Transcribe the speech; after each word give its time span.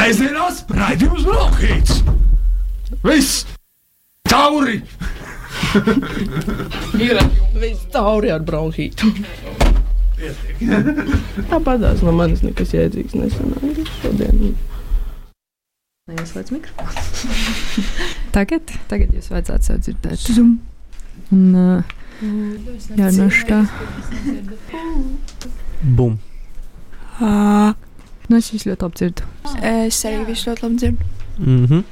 Sēžamās 0.00 0.62
raidījums 0.72 1.26
Brokhīts! 1.28 1.98
Viss! 3.04 3.42
Tauri! 4.24 4.78
Ir 7.04 7.20
viss 7.60 7.82
tauri 7.92 8.30
ar 8.32 8.40
bronhītu. 8.48 9.10
Tāpatās 11.50 12.00
no 12.06 12.14
manis 12.16 12.40
nekas 12.46 12.72
jēdzīgs 12.72 13.18
nesanāca 13.18 13.84
šodien. 13.98 14.56
Neieslēdz 16.08 16.54
mikrofonu. 16.56 17.36
tagad, 18.38 18.72
tagad 18.88 19.12
jūs 19.18 19.28
vajadzētu 19.34 19.68
sev 19.68 19.84
dzirdēt. 19.84 20.24
Zum. 20.38 20.56
Un, 21.28 21.44
uh, 21.52 21.92
jā, 22.96 23.12
no 23.20 23.28
šā. 23.36 23.60
Bum. 25.84 26.16
Uh, 27.20 27.76
nu, 28.30 28.38
es 28.38 28.50
visu 28.54 28.70
ļoti 28.70 28.86
labi 28.86 29.00
dzirdu. 29.00 29.30
Es 29.66 30.04
arī 30.08 30.24
visu 30.28 30.50
ļoti 30.50 30.66
labi 30.66 30.76
dzirdu. 30.82 31.08
Mhm. 31.40 31.84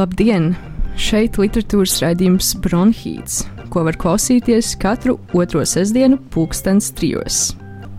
Labdien! 0.00 0.54
Šeit 0.96 1.34
literatūras 1.36 1.98
raidījums 2.00 2.54
Bronhīts, 2.64 3.42
ko 3.68 3.82
var 3.84 3.98
klausīties 4.00 4.70
katru 4.80 5.18
otro 5.36 5.60
sestdienu, 5.68 6.16
pulkstens 6.32 6.88
trijos. 6.96 7.40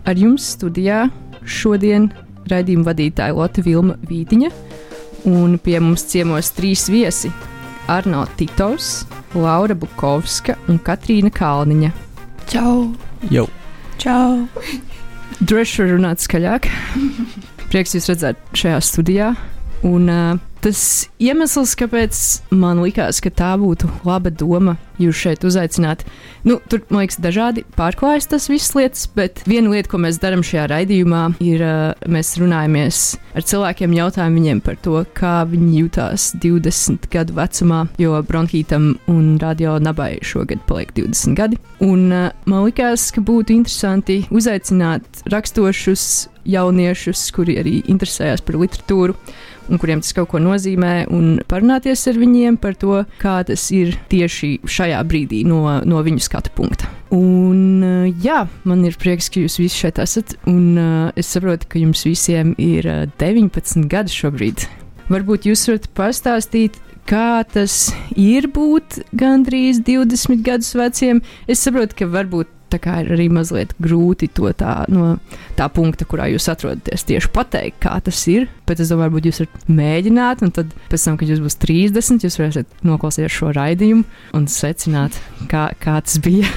Ar 0.08 0.18
jums 0.18 0.48
studijā 0.56 1.04
šodien 1.46 2.08
raidījuma 2.50 2.88
vadītāja 2.88 3.36
Lotte 3.36 3.62
Vilma 3.62 3.94
Vītiņa, 4.08 4.50
un 5.30 5.54
pie 5.62 5.78
mums 5.78 6.02
ciemos 6.10 6.50
trīs 6.56 6.88
viesi- 6.90 7.30
Arno 7.96 8.26
Titovs, 8.34 9.04
Laura 9.38 9.78
Bukovska 9.78 10.58
un 10.66 10.82
Katrīna 10.82 11.30
Kalniņa. 11.30 11.92
Čau! 12.50 12.96
Jau. 13.30 13.46
Čau! 14.02 14.48
Droši 15.38 15.84
var 15.84 15.94
runāt 15.94 16.26
skaļāk. 16.26 16.66
Prieks 17.70 17.94
jūs 17.94 18.10
redzēt 18.10 18.42
šajā 18.58 18.80
studijā. 18.82 19.36
Un, 19.86 20.08
uh, 20.10 20.51
tas 20.62 21.08
iemesls, 21.22 21.74
kāpēc 21.78 22.18
man 22.54 22.82
likās, 22.84 23.20
ka 23.22 23.32
tā 23.34 23.52
būtu 23.60 23.90
laba 24.06 24.30
doma 24.30 24.76
jūs 25.02 25.18
šeit 25.18 25.44
uzaicināt, 25.46 26.04
nu, 26.46 26.58
tur, 26.70 26.82
man 26.92 27.02
liekas, 27.02 27.18
dažādi 27.22 27.64
pārklājas 27.76 28.28
tas 28.30 28.48
visas 28.50 28.74
lietas, 28.78 29.08
bet 29.16 29.42
viena 29.48 29.72
lieta, 29.72 29.90
ko 29.90 29.98
mēs 30.02 30.20
darām 30.22 30.44
šajā 30.46 30.68
raidījumā, 30.70 31.22
ir, 31.42 31.64
mēs 32.06 32.34
runājamies 32.38 33.02
ar 33.34 33.46
cilvēkiem, 33.48 33.96
jautājam 33.98 34.38
viņiem 34.38 34.62
par 34.64 34.78
to, 34.84 35.02
kā 35.18 35.40
viņi 35.50 35.82
jutās 35.82 36.30
20 36.42 37.08
gadu 37.12 37.36
vecumā, 37.38 37.84
jo 38.02 38.20
bronhītam 38.28 38.92
un 39.10 39.36
radio 39.42 39.78
nabai 39.82 40.14
šogad 40.22 40.62
paliek 40.68 40.92
20 40.96 41.38
gadi. 41.38 41.58
Un 41.82 42.06
man 42.12 42.60
likās, 42.62 43.08
ka 43.14 43.24
būtu 43.24 43.56
interesanti 43.56 44.22
uzaicināt 44.30 45.24
rakstošus 45.32 46.28
jauniešus, 46.48 47.24
kuri 47.34 47.58
arī 47.62 47.80
interesējas 47.92 48.44
par 48.44 48.58
literatūru 48.60 49.16
un 49.70 49.78
kuriem 49.80 50.02
tas 50.02 50.14
kaut 50.16 50.32
ko 50.32 50.40
nozīmē, 50.42 51.06
un 51.14 51.38
parunāties 51.48 52.04
ar 52.10 52.18
viņiem 52.20 52.58
par 52.62 52.76
to, 52.78 53.02
kā 53.22 53.38
tas 53.46 53.68
ir 53.74 53.94
tieši 54.10 54.56
šajā 54.66 55.00
brīdī 55.08 55.42
no, 55.48 55.64
no 55.86 56.02
viņu 56.04 56.22
skatu 56.24 56.52
punkta. 56.56 56.90
Un, 57.14 57.84
jā, 58.24 58.42
man 58.68 58.84
ir 58.88 58.96
prieks, 59.00 59.30
ka 59.32 59.42
jūs 59.42 59.58
visi 59.60 59.84
šeit 59.84 60.00
esat, 60.02 60.36
un 60.50 61.12
es 61.18 61.32
saprotu, 61.34 61.68
ka 61.72 61.82
jums 61.82 62.06
visiem 62.08 62.54
ir 62.60 62.88
uh, 62.88 63.02
19 63.20 63.86
gadi 63.92 64.14
šobrīd. 64.16 64.66
Varbūt 65.12 65.46
jūs 65.50 65.66
varat 65.68 65.90
pastāstīt, 65.98 66.78
kā 67.08 67.42
tas 67.52 67.90
ir 68.16 68.48
būt 68.54 69.02
gandrīz 69.18 69.82
20 69.84 70.44
gadus 70.46 70.72
veciem. 70.78 71.20
Es 71.50 71.62
saprotu, 71.64 71.98
ka 71.98 72.08
varbūt 72.08 72.48
tā 72.72 72.80
kā 72.82 72.98
ir 73.02 73.12
arī 73.16 73.28
mazliet 73.32 73.74
grūti 73.82 74.30
to 74.34 74.50
tā, 74.56 74.82
no 74.92 75.16
tā 75.58 75.68
punkta, 75.72 76.06
kurā 76.08 76.28
jūs 76.32 76.48
atrodaties, 76.52 77.06
tieši 77.08 77.30
pateikt, 77.34 77.80
kā 77.84 77.98
tas 78.04 78.24
ir. 78.32 78.48
Bet 78.68 78.80
es 78.82 78.92
domāju, 78.92 79.10
varbūt 79.10 79.28
jūs 79.28 79.42
varat 79.44 79.70
mēģināt, 79.80 80.44
un 80.46 80.54
tad, 80.56 80.74
tam, 80.92 81.20
kad 81.20 81.30
jūs 81.30 81.42
būsiet 81.44 81.64
30, 81.66 82.26
jūs 82.26 82.40
varēsiet 82.40 82.84
noklausīties 82.88 83.38
šo 83.38 83.52
raidījumu 83.56 84.04
un 84.38 84.50
secināt, 84.50 85.18
kā, 85.52 85.68
kā 85.82 86.00
tas 86.04 86.20
bija. 86.22 86.48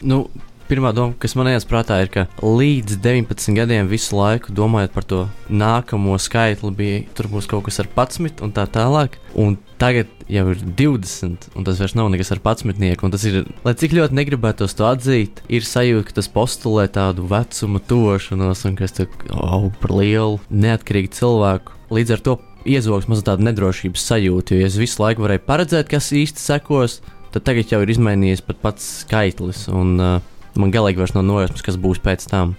Nu, 0.00 0.24
pirmā 0.70 0.92
doma, 0.94 1.16
kas 1.18 1.34
man 1.38 1.50
ienāca 1.50 1.68
prātā, 1.70 1.98
ir, 2.04 2.10
ka 2.12 2.26
līdz 2.44 3.00
19 3.02 3.56
gadiem 3.58 3.90
visu 3.90 4.14
laiku 4.18 4.54
domājot 4.54 4.94
par 4.94 5.06
to 5.10 5.24
nākamo 5.50 6.14
skaitli, 6.22 6.70
bija 6.76 7.00
tur 7.18 7.30
būs 7.32 7.48
kaut 7.50 7.66
kas 7.66 7.82
ar 7.82 7.90
11 7.90 8.44
un 8.46 8.54
tā 8.54 8.66
tālāk. 8.70 9.18
Un 9.38 9.56
tagad 9.80 10.10
jau 10.30 10.44
ir 10.52 10.62
20, 10.78 11.50
un 11.58 11.66
tas 11.66 11.80
vairs 11.82 11.96
nav 11.98 12.10
nekas 12.12 12.30
ar 12.34 12.42
11. 12.44 13.10
Tas 13.10 13.26
ir, 13.26 13.40
lai 13.66 13.74
cik 13.82 13.96
ļoti 13.98 14.18
negribētos 14.18 14.76
to 14.78 14.86
atzīt, 14.86 15.42
ir 15.50 15.66
sajūta, 15.66 16.08
ka 16.10 16.18
tas 16.20 16.30
postulē 16.30 16.86
tādu 16.92 17.26
vecumu 17.30 17.82
tošanos, 17.90 18.66
un 18.68 18.78
ka 18.78 18.86
es 18.86 18.94
augstu 19.00 19.82
par 19.82 19.96
lielu, 19.96 20.38
neatkarīgu 20.50 21.14
cilvēku. 21.18 21.78
Līdz 21.90 22.14
ar 22.14 22.26
to 22.26 22.38
iezogs 22.68 23.08
mazliet 23.10 23.30
tādu 23.30 23.46
nedrošības 23.48 24.04
sajūtu, 24.12 24.60
jo 24.60 24.68
es 24.68 24.78
visu 24.78 25.02
laiku 25.02 25.24
varēju 25.26 25.46
paredzēt, 25.48 25.90
kas 25.90 26.12
īsti 26.14 26.42
sekos. 26.42 27.00
Tad 27.30 27.44
tagad 27.46 27.70
jau 27.70 27.78
ir 27.84 27.92
izmainījies 27.92 28.42
pat 28.42 28.58
pats 28.58 28.86
skaitlis, 29.04 29.68
un 29.70 29.92
uh, 30.02 30.29
man 30.58 30.72
galīgi 30.74 31.02
vairs 31.02 31.14
nav 31.14 31.26
nojausmas, 31.28 31.64
kas 31.66 31.78
būs 31.80 32.02
pēc 32.02 32.26
tam. 32.30 32.56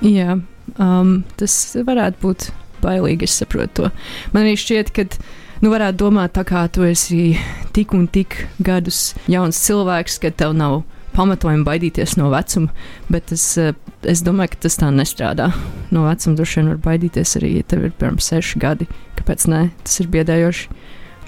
Jā, 0.00 0.38
um, 0.80 1.12
tas 1.40 1.56
varētu 1.76 2.22
būt 2.22 2.48
bailīgi, 2.80 3.28
es 3.28 3.36
saprotu 3.42 3.82
to. 3.82 3.90
Man 4.32 4.46
arī 4.46 4.56
šķiet, 4.60 4.92
ka 4.96 5.04
nu, 5.60 5.72
varētu 5.72 6.00
domāt, 6.00 6.34
tā 6.38 6.46
kā 6.48 6.64
tu 6.72 6.86
esi 6.88 7.34
tik 7.76 7.92
un 7.96 8.06
tik 8.08 8.46
gadus 8.64 9.10
jauns 9.30 9.60
cilvēks, 9.66 10.20
ka 10.22 10.32
tev 10.32 10.56
nav 10.56 10.80
pamatojumi 11.16 11.66
baidīties 11.66 12.16
no 12.20 12.30
vecuma, 12.32 12.70
bet 13.10 13.32
es, 13.34 13.44
eh, 13.58 13.74
es 14.02 14.22
domāju, 14.22 14.54
ka 14.54 14.62
tas 14.66 14.78
tā 14.80 14.90
nestrādā. 14.94 15.50
No 15.90 16.06
vecuma 16.06 16.38
droši 16.38 16.60
vien 16.60 16.72
var 16.72 16.80
baidīties 16.86 17.36
arī, 17.40 17.56
ja 17.58 17.62
tev 17.66 17.84
ir 17.84 17.92
piemēram 17.98 18.20
seši 18.22 18.62
gadi. 18.62 18.88
Kāpēc 19.18 19.46
nē, 19.50 19.70
tas 19.84 20.00
ir 20.00 20.06
biedējoši. 20.14 20.68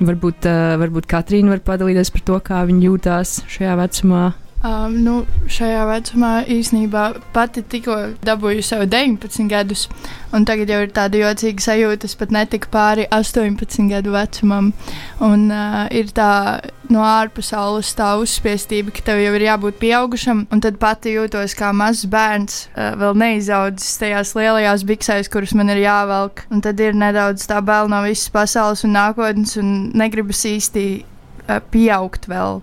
Varbūt, 0.03 0.47
uh, 0.49 0.79
varbūt 0.81 1.06
Katrīna 1.06 1.53
var 1.53 1.61
padalīties 1.61 2.11
par 2.11 2.23
to, 2.27 2.39
kā 2.41 2.62
viņa 2.67 2.87
jūtās 2.89 3.43
šajā 3.53 3.75
vecumā. 3.79 4.23
Um, 4.62 4.93
nu, 5.03 5.12
šajā 5.50 5.81
vecumā 5.88 6.29
īsnībā 6.47 7.00
pati 7.35 7.64
tikko 7.67 7.97
dabūju 8.23 8.62
sev 8.62 8.85
19 8.87 9.49
gadus, 9.50 9.88
un 10.31 10.47
tagad 10.47 10.70
jau 10.70 10.79
ir 10.85 10.93
tāda 10.94 11.19
jocīga 11.19 11.64
sajūta, 11.64 12.06
es 12.06 12.14
pat 12.20 12.31
netiku 12.31 12.70
pāri 12.70 13.09
18 13.11 13.91
gadu 13.91 14.14
vecumam. 14.14 14.70
Un 15.19 15.49
uh, 15.50 15.91
ir 15.91 16.14
tā 16.14 16.62
no 16.94 17.03
ārpasaules 17.03 17.91
tā 17.99 18.12
uzspiestība, 18.23 18.94
ka 18.94 19.03
tev 19.11 19.25
jau 19.25 19.35
ir 19.35 19.49
jābūt 19.49 19.82
pieaugušam, 19.82 20.47
un 20.55 20.62
tad 20.62 20.79
pati 20.79 21.17
jūtos 21.17 21.58
kā 21.58 21.75
mazs 21.75 22.06
bērns, 22.06 22.65
uh, 22.76 22.94
vēl 23.03 23.19
neizaudzis 23.19 23.99
tajās 23.99 24.37
lielajās 24.38 24.87
biksēs, 24.87 25.32
kuras 25.32 25.58
man 25.58 25.75
ir 25.75 25.82
jāvelk. 25.82 26.47
Un 26.55 26.62
tad 26.62 26.79
ir 26.79 26.94
nedaudz 26.94 27.50
tā 27.50 27.58
bail 27.67 27.91
no 27.91 28.05
visas 28.06 28.31
pasaules 28.31 28.87
un 28.87 28.94
nākotnes, 28.94 29.58
un 29.58 29.88
negribas 29.91 30.47
īsti 30.47 30.91
uh, 31.03 31.58
pieaugt 31.75 32.31
vēl 32.31 32.62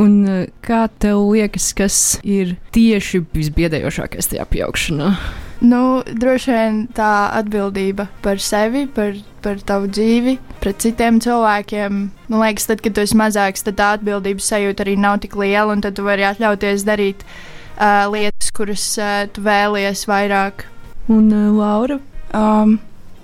Un 0.00 0.24
eh, 0.24 0.48
kā 0.64 0.86
tev 1.02 1.20
liekas, 1.28 1.70
kas 1.76 1.96
ir 2.24 2.54
tieši 2.74 3.20
visbiedējošākais 3.36 4.32
tajā 4.32 4.46
pieaugšanā? 4.48 5.12
Nu, 5.60 6.00
droši 6.08 6.54
vien 6.54 6.76
tā 6.96 7.28
atbildība 7.36 8.06
par 8.24 8.40
sevi, 8.40 8.86
par, 8.88 9.12
par 9.44 9.60
tavu 9.68 9.90
dzīvi, 9.92 10.38
pret 10.62 10.80
citiem 10.80 11.18
cilvēkiem. 11.20 11.98
Man 12.32 12.40
liekas, 12.40 12.70
tad, 12.70 12.80
kad 12.80 12.96
tu 12.96 13.04
esi 13.04 13.18
mazāks, 13.20 13.66
tad 13.66 13.76
tā 13.76 13.90
atbildības 13.98 14.48
sajūta 14.54 14.86
arī 14.86 14.96
nav 14.96 15.18
tik 15.20 15.36
liela, 15.36 15.68
un 15.74 15.84
tad 15.84 15.98
tu 15.98 16.06
vari 16.06 16.24
atļauties 16.24 16.86
darīt 16.88 17.26
uh, 17.26 18.08
lietas, 18.08 18.48
kuras 18.56 18.86
uh, 18.96 19.26
tu 19.28 19.44
vēlies 19.44 20.06
vairāk. 20.08 20.64
Un 21.12 21.28
uh, 21.28 21.50
Laura? 21.52 22.00
Um, 22.32 22.78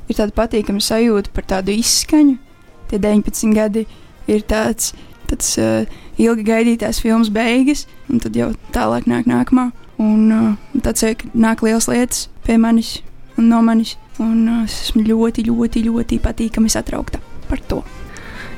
ir 0.05 0.21
tāda 0.21 0.37
patīkama 0.37 0.85
sajūta 0.85 1.33
par 1.33 1.49
tādu 1.57 1.73
izskaņu. 1.81 2.37
Tie 2.93 3.01
19 3.01 3.57
gadi 3.57 3.89
ir 4.29 4.45
tāds. 4.45 4.93
tāds 5.31 5.57
uh, 5.57 5.89
ilgi 6.23 6.47
gaidītās 6.47 7.01
filmas 7.03 7.31
beigas, 7.33 7.87
un 8.11 8.23
tad 8.25 8.37
jau 8.37 8.53
tālāk 8.75 9.09
nāk 9.11 9.29
nākamā. 9.29 9.71
Un 10.03 10.33
uh, 10.33 10.81
tad 10.85 11.01
nāk 11.33 11.65
liels 11.65 11.89
lietas 11.89 12.27
pie 12.45 12.59
manis 12.61 12.99
un 13.37 13.49
no 13.53 13.63
manis. 13.65 13.97
Un 14.21 14.47
uh, 14.49 14.65
es 14.65 14.77
esmu 14.87 15.05
ļoti, 15.07 15.47
ļoti, 15.49 15.85
ļoti 15.89 16.21
patīkami 16.25 16.73
satraukta 16.73 17.21
par 17.51 17.61
to. 17.69 17.83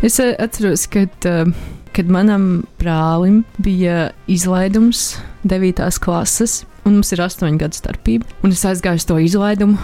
Es 0.02 0.19
uh, 0.22 0.34
atceros, 0.38 0.87
ka, 0.90 1.06
uh, 1.31 1.50
kad 1.94 2.10
manam 2.10 2.64
brālim 2.78 3.43
bija 3.62 4.11
izlaidums 4.31 5.16
9. 5.49 5.87
klases, 6.02 6.62
un 6.87 6.99
mums 6.99 7.11
ir 7.12 7.22
8 7.22 7.58
gadu 7.61 7.78
starpība. 7.78 8.26
Un 8.46 8.54
es 8.54 8.64
aizgāju 8.66 9.02
uz 9.02 9.06
to 9.08 9.19
izlaidumu, 9.22 9.78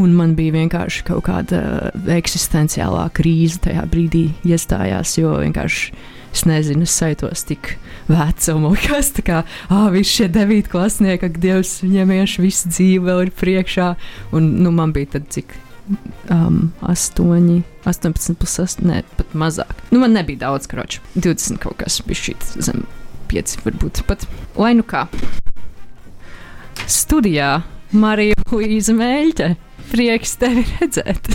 un 0.00 0.14
man 0.16 0.34
bija 0.38 0.56
vienkārši 0.56 1.04
kaut 1.08 1.26
kāda 1.28 1.92
eksistenciālā 2.18 3.08
krīze 3.16 3.60
tajā 3.68 3.84
brīdī 3.90 4.28
iestājās, 4.48 5.18
jo 5.20 5.36
vienkārši 5.42 5.92
es 6.38 6.46
nezinu, 6.48 6.86
es 6.86 6.94
sajūtos 6.94 7.44
tik 7.48 7.74
veca 8.08 8.54
un 8.56 8.68
likās, 8.70 9.10
tā 9.16 9.24
kā, 9.26 9.38
ah, 9.68 9.88
visi 9.92 10.20
šie 10.20 10.28
devītklasnieki, 10.36 11.28
ak, 11.28 11.40
Dievs, 11.42 11.78
viņiem 11.84 12.12
vienkārši 12.14 12.44
visu 12.44 12.70
dzīve 12.72 13.08
vēl 13.08 13.24
ir 13.26 13.32
priekšā. 13.38 13.88
Un, 14.36 14.52
nu, 14.62 14.72
man 14.74 14.94
bija 14.96 15.18
tad 15.18 15.28
cik. 15.34 15.56
Um, 16.28 16.74
8, 16.84 17.62
18, 17.88 18.34
plus 18.36 18.58
8, 18.60 18.84
ne, 18.84 19.00
pat 19.16 19.32
mazāk. 19.32 19.72
Nu, 19.88 20.02
man 20.02 20.12
nebija 20.12 20.44
daudz 20.44 20.68
kroču. 20.68 21.00
20 21.16 21.56
kaut 21.62 21.78
kas 21.80 22.02
bija 22.04 22.26
šī 22.26 22.34
zem 22.60 22.84
5, 23.32 23.56
varbūt 23.64 24.02
pat. 24.08 24.26
Lai 24.60 24.74
nu 24.76 24.84
kā. 24.84 25.06
Studijā 26.88 27.62
Marija 27.96 28.36
Līza 28.52 28.92
Mēļķe. 28.96 29.54
Prieks 29.88 30.36
tevi 30.40 30.66
redzēt! 30.76 31.32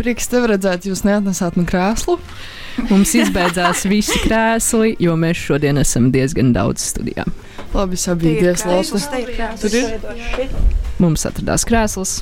Prieks 0.00 0.30
tevi 0.32 0.48
redzēt, 0.54 0.88
jūs 0.88 1.04
neatnesāt 1.04 1.60
man 1.60 1.68
krēslu. 1.68 2.16
Mums 2.90 3.14
izbeidzās 3.18 3.84
visi 3.90 4.18
krēsli, 4.24 4.94
jo 5.02 5.16
mēs 5.18 5.40
šodien 5.48 5.80
esam 5.80 6.10
diezgan 6.14 6.52
daudz 6.56 6.84
studijā. 6.92 7.26
Labi, 7.74 7.98
sabiedrības 8.00 8.66
lapa. 8.66 9.56
Tur 9.60 9.76
ir. 9.78 10.54
Mums 11.02 11.26
atradās 11.28 11.66
krēsls. 11.68 12.20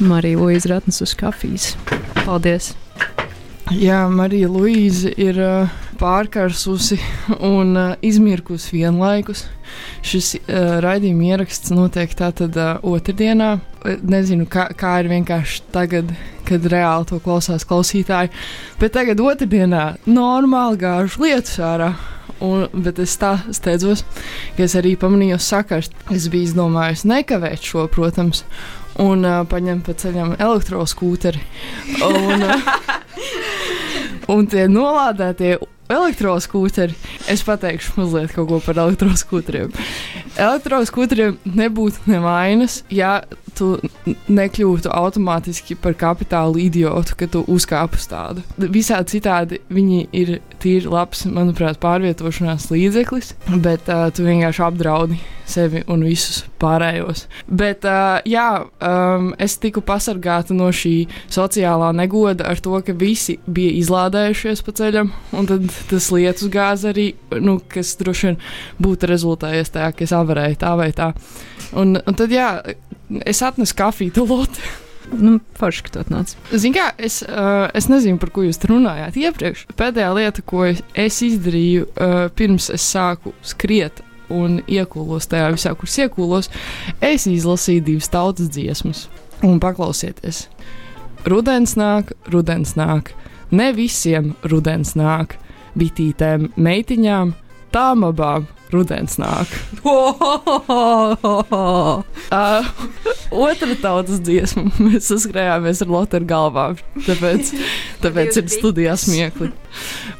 Marija 0.00 0.38
Luīza 0.40 0.74
ratnes 0.74 1.02
uz 1.04 1.12
kafijas. 1.18 1.74
Paldies! 2.22 2.72
Jā, 3.70 4.00
Marija 4.10 4.48
Luīza 4.50 5.12
ir 5.20 5.36
uh, 5.38 5.74
pārkarsusi 6.00 6.96
un 7.46 7.76
uh, 7.76 7.92
izmirkusi 8.02 8.78
vienlaikus. 8.78 9.44
Šis 10.06 10.32
uh, 10.38 10.78
raidījuma 10.82 11.28
ieraksts 11.28 11.70
notiek 11.74 12.14
tātad 12.18 12.56
uh, 12.58 12.80
otrdienā. 12.82 13.58
Nezinu, 14.02 14.48
kā, 14.50 14.70
kā 14.76 14.96
ir 15.04 15.10
vienkārši 15.12 15.62
tagad, 15.74 16.10
kad 16.50 16.70
reāli 16.72 17.08
to 17.10 17.20
klausās 17.22 17.66
klausītāji. 17.68 18.32
Bet 18.80 18.96
tagad 18.98 19.22
otrdienā 19.22 19.84
normāli 20.08 20.82
gāžu 20.82 21.24
lietus 21.26 21.60
ārā. 21.64 21.94
Un, 22.40 22.64
bet 22.72 22.96
es 23.02 23.18
tā 23.20 23.34
steidzos, 23.52 24.00
ka 24.56 24.64
es 24.64 24.74
arī 24.78 24.94
pamanīju 25.00 25.36
sakars. 25.44 25.90
Es 26.14 26.30
biju 26.32 26.48
izdomājis 26.48 27.04
nekavēt 27.08 27.66
šo, 27.68 27.84
protams, 27.92 28.46
un 29.00 29.26
uh, 29.28 29.42
paņemt 29.48 29.84
pa 29.84 29.96
ceļam 30.00 30.32
elektroskūteri. 30.38 31.42
Un, 32.06 32.46
uh, 32.46 32.70
un 34.34 34.48
tie 34.48 34.64
nolādētie 34.72 35.58
elektroskūteri, 35.90 36.94
es 37.30 37.42
pateikšu 37.46 37.98
mazliet 37.98 38.34
kaut 38.34 38.48
ko 38.48 38.60
par 38.64 38.78
elektroskūteriem. 38.86 39.72
Elektroskūteriem 40.38 41.38
nebūtu 41.44 42.08
nevainas, 42.10 42.82
ja 42.94 43.20
tu 43.56 43.72
nekļūtu 44.30 44.92
automātiski 44.94 45.76
par 45.80 45.96
kapitālu 45.98 46.60
idiotu, 46.66 47.16
ka 47.18 47.28
tu 47.30 47.44
uzkāp 47.50 47.96
uz 47.98 48.06
tādu. 48.10 48.44
Visādi 48.60 49.18
citādi 49.18 49.60
viņi 49.72 50.00
ir 50.16 50.38
tīri 50.60 50.90
labs, 50.90 51.24
manuprāt, 51.30 51.80
pārvietošanās 51.82 52.70
līdzeklis, 52.72 53.34
bet 53.62 53.88
uh, 53.90 54.08
tu 54.14 54.26
vienkārši 54.26 54.64
apdraudi 54.66 55.20
sevi 55.50 55.82
un 55.90 56.04
visus 56.06 56.44
pārējos. 56.62 57.24
Bet, 57.46 57.86
uh, 57.88 58.20
jā, 58.28 58.64
um, 58.86 59.30
es 59.40 59.56
tiku 59.62 59.82
pasargāta 59.86 60.54
no 60.56 60.70
šī 60.74 60.94
sociālā 61.32 61.90
negoda 61.96 62.46
ar 62.50 62.60
to, 62.62 62.76
ka 62.86 62.94
visi 62.96 63.38
bija 63.50 63.74
izlādējušies 63.80 64.64
pa 64.66 64.76
ceļam, 64.80 65.12
un 65.36 65.50
tad 65.50 65.66
tas 65.90 66.10
lietus 66.14 66.50
gāza 66.52 66.92
arī, 66.94 67.10
nu, 67.42 67.58
kas 67.72 67.96
droši 68.00 68.30
vien 68.30 68.38
būtu 68.82 69.10
rezultējies 69.10 69.74
tajā, 69.74 69.90
ka 69.96 70.06
es 70.06 70.14
avarēju 70.16 70.60
tā 70.60 70.76
vai 70.78 70.90
tā. 70.96 71.12
Un, 71.78 71.98
un 71.98 72.18
tad, 72.18 72.32
jā, 72.34 72.50
es 73.26 73.42
atnesu 73.42 73.76
kafiju 73.78 74.14
tulot. 74.20 74.60
Nu, 75.10 75.38
Forši, 75.58 75.82
ka 75.86 75.94
tu 75.94 76.02
atnāc. 76.04 76.34
Ziniet, 76.52 76.76
kā 76.76 76.84
es, 77.02 77.20
uh, 77.26 77.66
es 77.74 77.88
nezinu, 77.90 78.20
par 78.22 78.30
ko 78.34 78.44
jūs 78.44 78.60
runājāt 78.68 79.16
iepriekš. 79.18 79.64
Pēdējā 79.78 80.10
lieta, 80.14 80.44
ko 80.46 80.62
es, 80.68 80.84
es 80.94 81.18
izdarīju 81.26 81.88
uh, 81.88 82.20
pirms 82.36 82.68
es 82.70 82.84
sāku 82.86 83.32
skriet 83.42 84.04
un 84.30 84.60
iekūlos 84.70 85.26
tajā 85.30 85.48
visā, 85.56 85.74
kur 85.74 85.90
iekūlos, 85.90 86.50
es 87.02 87.26
izlasīju 87.26 87.86
divas 87.88 88.10
tautas 88.12 88.52
dziesmas. 88.54 89.08
Un 89.42 89.58
paklausieties, 89.58 90.44
rudens 91.26 91.74
nāk, 91.80 92.12
rudens 92.30 92.76
nāk, 92.78 93.14
ne 93.50 93.70
visiem 93.74 94.34
rudens 94.46 94.94
nāk, 95.00 95.38
bitītēm, 95.80 96.50
meitiņām, 96.60 97.34
tām 97.74 98.06
abām 98.06 98.46
rudens 98.72 99.18
nāk. 99.20 99.52
uh, 99.84 102.00
otra 103.30 103.74
tautas 103.82 104.20
dziesma. 104.24 104.70
Mēs 104.84 105.08
saskrējāmies 105.10 105.82
ar 105.84 105.92
Lotu 105.94 106.20
galvām. 106.28 106.78
Tāpēc, 107.06 107.52
tāpēc 108.04 108.40
ir 108.40 108.52
studijā 108.52 108.94
smiekli. 109.00 109.48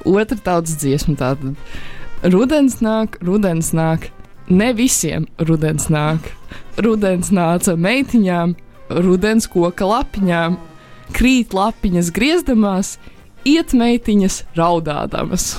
Otra 0.09 0.38
tautas 0.38 0.78
dziesma 0.80 1.16
tātad. 1.21 1.54
Rudens 2.26 2.80
nāk, 2.85 3.21
rudens 3.25 3.73
nāk. 3.76 4.11
ne 4.50 4.73
visiem 4.75 5.28
rudens 5.38 5.87
nāk. 5.88 6.33
Rudens 6.80 7.30
nāca 7.30 7.76
meitiņām, 7.78 8.57
rudens 8.90 9.47
koka 9.47 9.87
lapiņām, 9.87 10.57
krīt 11.14 11.54
lapiņas 11.54 12.11
griezdamās, 12.14 12.97
iet 13.47 13.75
meitiņas 13.76 14.42
raudādamas. 14.59 15.54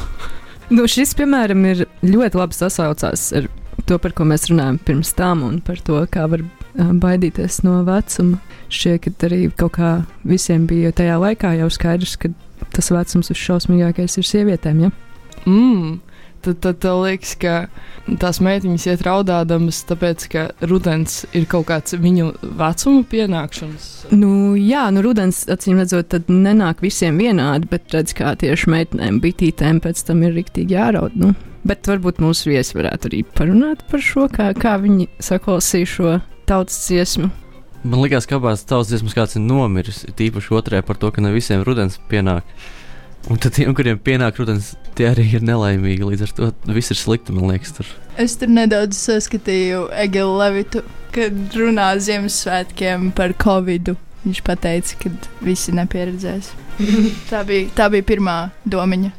Nu, 0.71 0.85
šis, 0.87 1.11
piemēram, 1.19 1.65
ir 1.67 1.83
ļoti 2.05 2.39
labi 2.39 2.55
sasaucās 2.55 3.25
ar 3.35 3.49
to, 3.89 3.97
par 3.99 4.13
ko 4.15 4.23
mēs 4.27 4.47
runājam 4.47 4.77
pirms 4.87 5.11
tam, 5.17 5.43
un 5.43 5.57
par 5.65 5.81
to, 5.83 5.97
kā 6.11 6.27
var 6.31 6.45
baidīties 6.75 7.61
no 7.65 7.81
vecuma. 7.87 8.39
Šķiet, 8.71 9.03
ka 9.03 9.27
arī 9.27 9.41
kaut 9.59 9.75
kā 9.75 9.91
visiem 10.27 10.63
bija 10.69 10.93
tajā 10.95 11.17
laikā 11.19 11.57
jau 11.59 11.67
skaidrs, 11.73 12.15
ka 12.21 12.31
tas 12.71 12.91
vecums 12.93 13.33
visšausmīgākais 13.33 14.15
ir 14.21 14.29
sievietēm. 14.29 14.85
Ja? 14.85 14.93
Mm. 15.43 15.99
Tad, 16.41 16.57
tad 16.63 16.79
tev 16.81 17.03
liekas, 17.03 17.35
ka 17.37 17.53
tās 18.21 18.39
meitiņas 18.41 18.87
iet 18.89 19.03
raudādamas, 19.05 19.83
tāpēc, 19.89 20.23
ka 20.33 20.45
rudens 20.65 21.19
ir 21.37 21.45
kaut 21.49 21.67
kāds 21.69 21.93
viņu 21.93 22.31
vecuma 22.57 23.03
pienākšanas. 23.11 23.89
Nu, 24.15 24.55
jā, 24.57 24.87
nu, 24.95 25.03
rudens, 25.05 25.43
acīm 25.53 25.77
redzot, 25.83 26.09
tad 26.09 26.31
nenāk 26.33 26.81
visiem 26.81 27.21
vienādi, 27.21 27.69
bet 27.69 27.93
redz, 27.93 28.15
kā 28.17 28.33
tieši 28.41 28.73
meitenēm, 28.73 29.21
bitītēm 29.21 29.83
pēc 29.85 30.01
tam 30.07 30.25
ir 30.25 30.33
riktīgi 30.39 30.79
jāraud. 30.79 31.13
Nu. 31.21 31.35
Bet 31.67 31.85
varbūt 31.85 32.23
mūsu 32.23 32.49
viesi 32.49 32.73
varētu 32.73 33.11
arī 33.11 33.21
parunāt 33.37 33.85
par 33.91 34.01
šo, 34.01 34.25
kā, 34.33 34.49
kā 34.57 34.79
viņi 34.81 35.11
saklausīja 35.21 35.93
šo 35.93 36.17
tautas 36.49 36.79
dziesmu. 36.87 37.29
Man 37.81 38.01
liekas, 38.01 38.25
ka 38.29 38.37
abās 38.41 38.65
tautas 38.65 38.89
dziesmās 38.89 39.13
kāds 39.17 39.37
ir 39.37 39.45
nomiris, 39.45 40.03
tīpaši 40.17 40.57
otrajā 40.57 40.85
par 40.85 40.97
to, 41.01 41.13
ka 41.13 41.21
ne 41.21 41.33
visiem 41.33 41.61
rudens 41.65 42.01
pienāk. 42.09 42.45
Un 43.29 43.37
tad 43.37 43.53
tiem, 43.53 43.73
kuriem 43.77 43.99
pienāk 44.01 44.39
rudens, 44.41 44.71
tie 44.97 45.11
arī 45.11 45.27
ir 45.37 45.45
nelaimīgi. 45.45 46.07
Līdz 46.07 46.23
ar 46.25 46.33
to 46.37 46.49
viss 46.73 46.93
ir 46.93 46.99
slikti, 46.99 47.35
man 47.35 47.51
liekas. 47.51 47.75
Tur. 47.77 47.91
Es 48.19 48.37
tur 48.41 48.49
nedaudz 48.51 48.97
saskatīju 48.97 49.85
Egelu 50.03 50.39
Levitu, 50.39 50.81
kad 51.15 51.57
runā 51.57 51.91
Ziemassvētkiem 52.01 53.11
par 53.17 53.35
Covid. 53.41 53.93
Viņš 54.25 54.41
teica, 54.45 54.97
ka 55.01 55.13
visi 55.45 55.73
nepieredzēs. 55.73 56.51
tā, 57.31 57.45
bija, 57.47 57.69
tā 57.77 57.89
bija 57.93 58.05
pirmā 58.09 58.37
domiņa. 58.69 59.13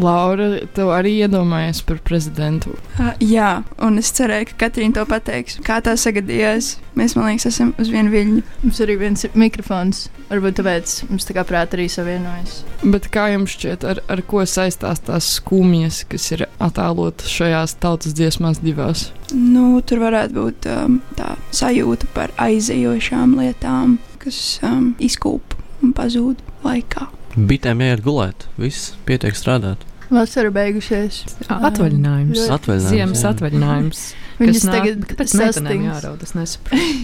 Laura, 0.00 0.48
tev 0.74 0.90
arī 0.94 1.14
iedomājies 1.22 1.82
par 1.86 2.00
prezidentu. 2.06 2.74
Uh, 2.98 3.12
jā, 3.22 3.62
un 3.84 4.00
es 4.00 4.10
cerēju, 4.16 4.50
ka 4.50 4.64
Katrīna 4.64 4.98
to 4.98 5.04
pateiks. 5.08 5.60
Kā 5.64 5.78
tā 5.84 5.94
sagadījās? 6.00 6.74
Mēs, 6.98 7.14
man 7.18 7.28
liekas, 7.30 7.48
esam 7.50 7.72
uz 7.80 7.90
vienu 7.92 8.12
viļņu. 8.12 8.42
Mums 8.64 8.80
arī 8.82 8.98
viens 9.00 9.24
ir 9.26 9.34
mikrofons. 9.38 10.04
Varbūt 10.30 10.58
tāpēc 10.60 10.94
mums 11.10 11.26
tā 11.28 11.36
kā 11.36 11.44
prātā 11.46 11.78
arī 11.78 11.86
savienojas. 11.92 12.62
Bet 12.82 13.08
kā 13.14 13.28
jums 13.32 13.54
šķiet, 13.54 13.86
ar, 13.86 14.02
ar 14.10 14.22
ko 14.26 14.44
saistās 14.48 15.02
tās 15.04 15.30
skumjas, 15.38 16.02
kas 16.10 16.30
ir 16.34 16.46
attēlotas 16.62 17.30
šajās 17.30 17.76
tautas 17.82 18.16
dziesmās 18.18 18.62
divās? 18.64 19.08
Nu, 19.34 19.80
tur 19.86 20.02
varētu 20.04 20.38
būt 20.38 20.70
um, 20.70 21.00
tā 21.18 21.34
sajūta 21.54 22.10
par 22.16 22.34
aizejošām 22.42 23.36
lietām, 23.40 23.98
kas 24.22 24.58
um, 24.64 24.94
izkūp 25.02 25.58
un 25.84 25.94
pazūd 25.96 26.40
laikā. 26.64 27.10
Bitēm 27.34 27.80
jāiet 27.82 28.04
gulēt, 28.04 28.46
viss 28.60 28.92
pietiek 29.08 29.34
strādāt. 29.34 29.82
Vasara 30.12 30.52
beigušies. 30.54 31.24
Atvaļinājums. 31.48 32.44
Atvaļinājums, 32.52 32.92
Ziemas 32.92 33.24
jā. 33.24 33.32
atvaļinājums. 33.34 34.04
Viņas 34.40 34.64
tagad 34.66 35.02
jāraud? 35.70 36.22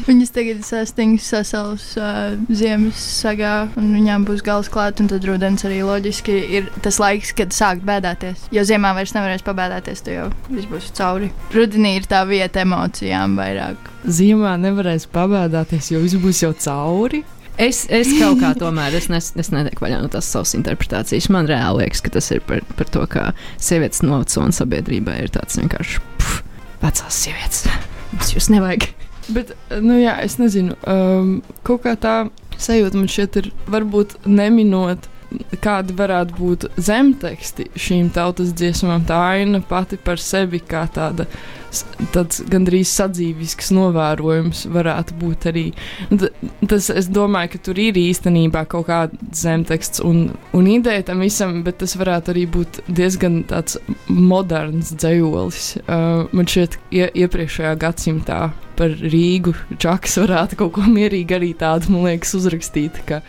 Viņas 0.09 0.33
tagad 0.35 0.63
sastingas 0.67 1.29
sasals 1.31 1.85
uh, 2.01 2.35
ziemas 2.51 2.99
sagā, 3.21 3.69
un 3.79 3.93
viņām 3.95 4.27
būs 4.27 4.43
gals 4.47 4.71
klāt, 4.73 5.03
un 5.03 5.11
tad 5.13 5.27
rudens 5.29 5.63
arī 5.69 5.81
loģiski 5.87 6.37
ir 6.59 6.71
tas 6.83 6.99
laiks, 7.03 7.31
kad 7.39 7.55
sākt 7.55 7.87
bēdāties. 7.87 8.49
Jo 8.55 8.67
ziemā 8.67 8.93
vairs 8.99 9.15
nevarēs 9.15 9.47
pabēdāties, 9.47 10.03
tad 10.07 10.17
jau 10.17 10.29
viss 10.51 10.71
būs 10.71 10.91
cauri. 10.99 11.31
Rudenī 11.55 11.97
ir 12.01 12.11
tā 12.11 12.25
vieta 12.29 12.65
emocijām 12.65 13.39
vairāk. 13.39 13.91
Ziemā 14.07 14.57
nevarēs 14.59 15.07
pabēdāties, 15.15 15.93
jo 15.95 16.03
viss 16.03 16.19
būs 16.19 16.43
jau 16.47 16.55
cauri. 16.67 17.23
Es, 17.61 17.83
es 17.93 18.09
kaut 18.17 18.39
kā 18.41 18.55
tomēr 18.57 18.95
es, 18.97 19.11
nes, 19.13 19.27
es 19.37 19.51
netieku 19.53 19.85
vaļā 19.85 19.99
no 20.01 20.09
tās 20.13 20.31
savas 20.33 20.55
interpretācijas. 20.57 21.29
Man 21.33 21.49
reāli 21.51 21.85
liekas, 21.85 22.01
ka 22.05 22.15
tas 22.15 22.31
ir 22.33 22.41
par, 22.49 22.63
par 22.79 22.89
to, 22.89 23.05
kā 23.11 23.27
sievietes 23.61 24.01
novecojuma 24.07 24.57
sabiedrībā 24.57 25.19
ir 25.21 25.33
tāds 25.35 25.61
vienkārši 25.61 26.01
pff, 26.17 26.41
vecās 26.81 27.21
sievietes. 27.27 27.67
Mums 28.15 28.33
jūs 28.33 28.49
nevajag. 28.55 28.89
Bet, 29.31 29.53
nu 29.85 29.99
jā, 30.01 30.17
es 30.25 30.39
nezinu, 30.41 30.75
um, 30.89 31.35
kaut 31.67 31.85
kā 31.85 31.95
tā 32.01 32.15
sajūta 32.61 32.99
man 32.99 33.11
šeit 33.13 33.37
ir 33.41 33.51
varbūt 33.71 34.23
neminot. 34.29 35.09
Kādi 35.63 35.95
varētu 35.95 36.35
būt 36.35 36.65
zemteksti 36.83 37.69
šīm 37.79 38.09
tautas 38.17 38.51
dziesmām? 38.57 39.05
Tā 39.07 39.21
aina 39.37 39.61
pati 39.63 40.01
par 40.01 40.19
sevi 40.19 40.59
kā 40.59 40.89
tāda, 40.91 41.29
tāds 42.15 42.41
gandrīz 42.51 42.91
sadzīvisks 42.99 43.71
novērojums 43.77 44.65
varētu 44.75 45.17
būt 45.21 45.47
arī. 45.53 45.67
D- 46.11 46.33
Tas, 46.71 46.87
es 46.95 47.09
domāju, 47.11 47.51
ka 47.55 47.59
tur 47.67 47.79
ir 47.83 47.97
īstenībā 47.99 48.61
kaut 48.71 48.87
kāds 48.91 49.41
zemteksts 49.43 50.03
un, 50.07 50.31
un 50.55 50.67
ideja 50.71 51.03
tam 51.09 51.23
visam, 51.25 51.63
bet 51.67 51.81
tas 51.83 51.97
varētu 51.99 52.31
arī 52.35 52.45
būt 52.47 52.81
diezgan 52.87 53.41
tāds 53.51 53.79
moderns 54.07 54.93
dzējolis. 54.95 55.71
Uh, 55.87 56.27
man 56.37 56.47
šķiet, 56.51 56.77
ie, 56.95 57.07
iepriekšējā 57.25 57.73
gadsimtā 57.81 58.41
par 58.79 58.95
Rīgu 59.03 59.55
Čakas 59.83 60.19
varētu 60.23 60.61
kaut 60.63 60.73
ko 60.79 60.87
mierīgi 60.89 61.37
arī 61.37 61.51
tādu, 61.59 61.91
man 61.95 62.07
liekas, 62.11 62.37
uzrakstīt. 62.39 63.03
ka 63.09 63.21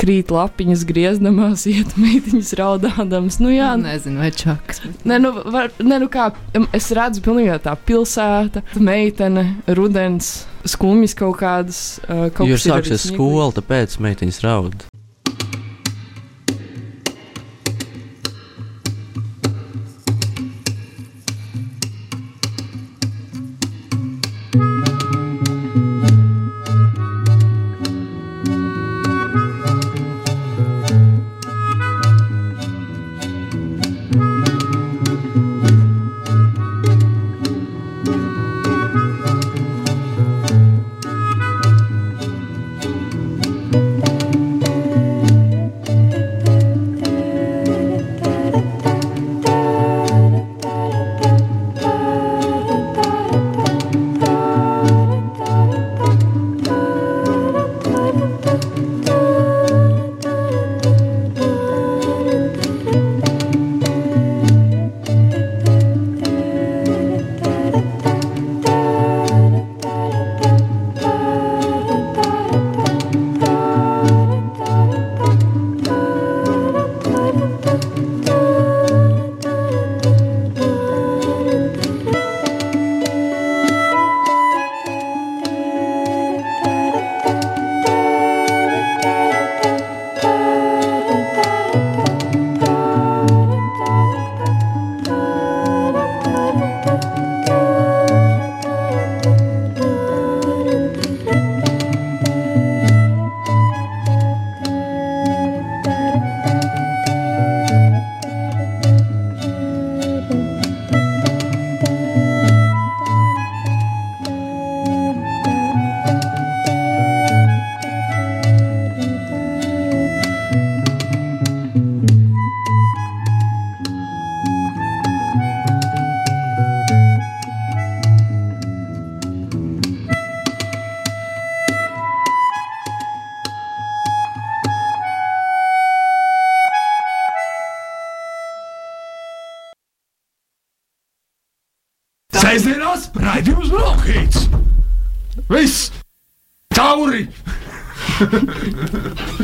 Krīt 0.00 0.32
lapiņas 0.34 0.84
griezdamās, 0.88 1.66
iet 1.72 1.94
meitiņas 2.00 2.54
raudādams. 2.60 3.38
Nu, 3.42 3.52
jā, 3.54 3.74
nezinu, 3.80 4.22
vai 4.24 4.30
čakas. 4.34 4.82
Bet... 4.84 5.04
Nē, 5.10 5.20
nu, 5.22 5.34
var, 5.54 5.70
nē, 5.78 6.00
nu 6.04 6.10
kā 6.12 6.30
es 6.76 6.90
redzu, 6.96 7.24
pilnīgi 7.24 7.60
tā 7.66 7.76
pilsēta, 7.88 8.64
meitene, 8.80 9.46
rudens, 9.76 10.34
skumjas 10.68 11.16
kaut 11.18 11.38
kādas. 11.42 11.84
Kaut 12.06 12.48
sāksies 12.48 12.66
smieklīgs. 12.68 13.08
skola, 13.12 13.52
tāpēc 13.60 14.00
meitiņas 14.02 14.44
raud. 14.46 14.84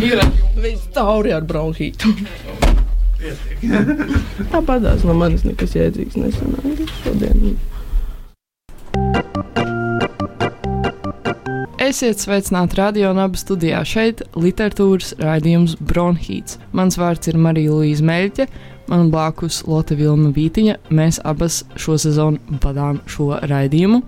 Ir 0.01 0.23
viss 0.65 0.87
tauri 0.95 1.35
ar 1.37 1.45
bronhītu. 1.49 2.15
Tāpatās 4.51 5.05
no 5.05 5.17
manis 5.19 5.45
nekas 5.45 5.77
jēdzīgs 5.77 6.17
nesanāca 6.21 6.89
šodien. 7.03 7.59
Esiet 11.81 12.21
sveicināti 12.23 12.77
radio 12.79 13.09
un 13.11 13.19
abu 13.19 13.41
studijā. 13.41 13.81
Šeit 13.89 14.21
literatūras 14.39 15.15
raidījums 15.19 15.75
Bronhīts. 15.83 16.61
Mans 16.77 16.99
vārds 17.01 17.33
ir 17.33 17.39
Marija 17.41 17.73
Līja 17.81 18.05
Meļķe, 18.07 18.47
man 18.93 19.09
blakus 19.11 19.63
Lotte 19.67 19.97
Vilma 19.99 20.31
Vītiņa. 20.37 20.77
Mēs 20.95 21.19
abas 21.27 21.65
šo 21.81 21.97
sezonu 21.99 22.61
vadām 22.63 23.01
šo 23.11 23.33
raidījumu. 23.43 24.05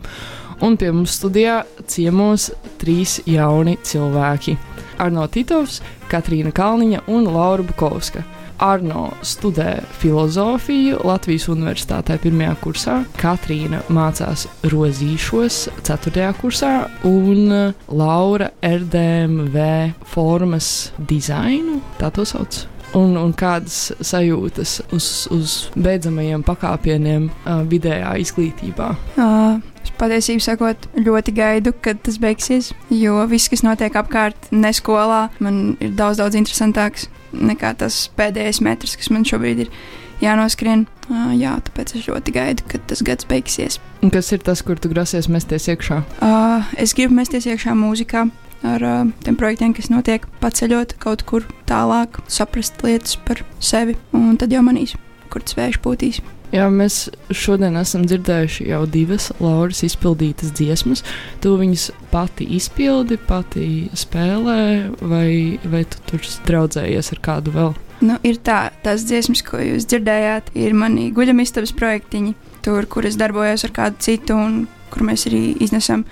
Un 0.63 0.77
pie 0.79 0.93
mums 0.95 1.17
studijā 1.19 1.63
ciemos 1.91 2.53
trīs 2.79 3.17
jauni 3.27 3.75
cilvēki- 3.83 4.55
Arno 5.03 5.27
Titovs, 5.27 5.81
Katrīna 6.11 6.53
Kalniņa 6.55 7.01
un 7.11 7.27
Laura 7.27 7.63
Bukovska. 7.67 8.23
Arno 8.63 9.09
studē 9.27 9.81
filozofiju 9.99 11.01
Latvijas 11.05 11.49
Universitātē 11.51 12.15
pirmajā 12.23 12.55
kursā, 12.63 12.99
Katrīna 13.19 13.81
mācās 13.91 14.47
rozīšos 14.63 15.65
4. 15.83 16.29
kursā, 16.39 16.87
un 17.03 17.73
Laura 17.89 18.53
RDMV 18.63 19.67
formas 20.15 20.93
dizainu, 20.99 21.81
tā 21.99 22.13
to 22.15 22.23
sauc. 22.23 22.69
Un, 22.99 23.15
un 23.17 23.31
kādas 23.33 23.93
sajūtas 24.05 24.75
uz, 24.93 25.07
uz 25.33 25.55
beidzamajiem 25.81 26.43
pakāpieniem 26.45 27.31
uh, 27.31 27.63
vidējā 27.69 28.11
izglītībā? 28.21 28.91
Uh, 29.17 29.63
es 29.81 29.95
patiesībā 30.01 30.45
sakot, 30.45 30.89
ļoti 31.01 31.35
gaidu, 31.37 31.73
kad 31.85 32.03
tas 32.05 32.21
beigsies. 32.21 32.73
Jo 32.93 33.23
viss, 33.31 33.49
kas 33.53 33.65
notiek 33.65 33.97
apkārt, 33.97 34.51
ne 34.53 34.75
skolā, 34.77 35.25
man 35.41 35.79
ir 35.81 35.97
daudz, 35.97 36.21
daudz 36.21 36.37
interesantāks 36.37 37.09
nekā 37.33 37.73
tas 37.81 38.05
pēdējais 38.19 38.61
metrs, 38.65 38.99
kas 39.01 39.09
man 39.15 39.25
šobrīd 39.29 39.65
ir 39.65 39.73
jānoskrien. 40.23 40.85
Uh, 41.09 41.33
jā, 41.39 41.57
tāpēc 41.65 41.97
es 41.97 42.07
ļoti 42.11 42.37
gaidu, 42.37 42.69
kad 42.71 42.85
tas 42.93 43.01
gads 43.05 43.29
beigsies. 43.29 43.81
Un 44.05 44.13
kas 44.13 44.29
ir 44.37 44.45
tas, 44.45 44.61
kur 44.61 44.77
tu 44.77 44.93
grasies 44.93 45.33
mesties 45.33 45.71
iekšā? 45.73 46.03
Uh, 46.21 46.73
es 46.77 46.93
gribu 46.99 47.17
mesties 47.17 47.49
iekšā 47.49 47.73
mūzikā. 47.79 48.29
Ar 48.63 48.85
uh, 48.87 49.09
tiem 49.25 49.39
projektiem, 49.39 49.73
kas 49.75 49.91
notiek, 49.91 50.27
paceļot 50.43 50.95
kaut 51.03 51.25
kur 51.27 51.49
tālāk, 51.67 52.21
saprast 52.31 52.79
lietas 52.87 53.17
par 53.27 53.43
sevi, 53.59 53.97
un 54.15 54.39
tad 54.39 54.55
jau 54.55 54.63
manīs, 54.63 54.95
kur 55.33 55.43
tas 55.43 55.59
vējš 55.59 55.83
pūtīs. 55.83 56.23
Jā, 56.53 56.67
mēs 56.69 57.07
šodien 57.33 57.79
esam 57.81 58.03
dzirdējuši 58.05 58.67
jau 58.69 58.83
divas 58.85 59.31
Lauras 59.41 59.81
izpildītas 59.87 60.53
dziesmas. 60.53 61.01
Tu 61.41 61.55
viņas 61.57 61.87
pati 62.11 62.45
izpildi, 62.59 63.17
pati 63.17 63.69
spēlē, 63.97 64.59
vai, 65.01 65.57
vai 65.65 65.81
tu 65.89 66.03
tur 66.11 66.29
draudzējies 66.51 67.09
ar 67.17 67.23
kādu 67.25 67.57
vēl? 67.57 67.73
Nu, 68.05 68.19
ir 68.27 68.37
tā, 68.45 68.67
tās 68.85 69.07
dziesmas, 69.09 69.41
ko 69.47 69.63
jūs 69.63 69.89
dzirdējāt, 69.89 70.53
ir 70.59 70.77
mani 70.77 71.09
guļamistabas 71.17 71.73
projektiņi, 71.79 72.35
tur, 72.67 72.85
kur 72.91 73.09
es 73.09 73.17
darbojos 73.17 73.65
ar 73.65 73.73
kādu 73.79 74.05
citu, 74.05 74.37
un 74.37 74.65
kur 74.93 75.07
mēs 75.09 75.25
arī 75.31 75.55
iznesam 75.65 76.05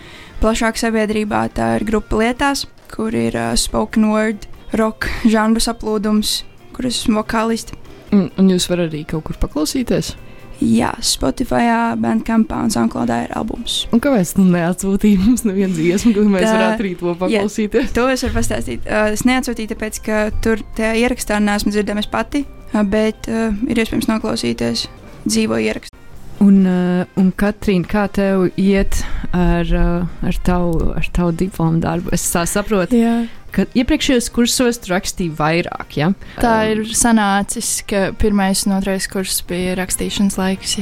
plašāk 0.43 0.81
sabiedrībā. 0.81 1.45
Tā 1.57 1.75
ir 1.79 1.85
grupa 1.89 2.21
lietās, 2.23 2.67
kur 2.93 3.15
ir 3.17 3.37
uh, 3.39 3.53
spoken 3.61 4.09
word, 4.13 4.49
rock 4.79 5.09
žanru 5.29 5.63
saplūdums, 5.63 6.41
kur 6.77 6.89
es 6.89 7.03
esmu 7.03 7.21
vokālisti. 7.21 7.77
Un, 8.11 8.27
un 8.41 8.51
jūs 8.51 8.67
varat 8.71 8.91
arī 8.91 9.05
kaut 9.07 9.29
kur 9.29 9.39
paklausīties? 9.39 10.15
Jā, 10.61 10.91
Spotify, 11.01 11.63
Bandcampā 11.97 12.59
un 12.67 12.73
Soundcloudā 12.75 13.23
ir 13.25 13.31
albums. 13.39 13.87
Un 13.97 14.03
kāpēc 14.05 14.35
tu 14.37 14.45
neatsūtīji 14.45 15.21
mums 15.23 15.47
nevienu 15.49 15.73
dziesmu, 15.73 16.13
ko 16.19 16.25
mēs 16.29 16.45
Tā- 16.45 16.51
varētu 16.53 16.85
arī 16.85 16.91
to 17.01 17.15
paklausīties? 17.23 17.95
To 17.97 18.05
es 18.13 18.25
varu 18.27 18.37
pastāstīt. 18.37 18.85
Uh, 18.85 19.09
es 19.15 19.25
neatsūtīju, 19.29 19.73
tāpēc, 19.73 20.01
ka 20.05 20.19
tur 20.45 20.61
tajā 20.77 20.93
ierakstā 21.01 21.39
neesmu 21.41 21.73
dzirdējis 21.73 22.11
pati, 22.13 22.45
uh, 22.75 22.83
bet 22.85 23.31
uh, 23.33 23.55
ir 23.73 23.81
iespējams 23.81 24.11
noklausīties 24.13 24.85
dzīvo 25.25 25.63
ierakstu. 25.65 25.97
Un, 26.41 26.63
uh, 26.65 27.03
un 27.21 27.29
Katrīna, 27.37 27.85
kā 27.85 28.07
tev 28.09 28.47
iet 28.57 29.03
ar, 29.37 29.69
uh, 29.77 30.25
ar, 30.25 30.39
tavu, 30.47 30.95
ar 30.97 31.11
tavu 31.13 31.35
diplomu 31.37 31.83
darbu? 31.83 32.15
Es 32.17 32.25
saprotu, 32.33 32.97
Jā. 32.97 33.27
ka 33.53 33.67
iepriekšējos 33.77 34.31
kursos 34.33 34.81
tu 34.81 34.95
rakstīji 34.95 35.35
vairāk. 35.37 35.99
Ja? 36.01 36.09
Tā 36.41 36.55
ir 36.73 36.81
sanācis, 36.97 37.83
ka 37.85 38.15
pirmais 38.17 38.65
un 38.65 38.79
otrais 38.79 39.05
kurs 39.13 39.43
bija 39.45 39.77
rakstīšanas 39.83 40.41
laiks. 40.41 40.79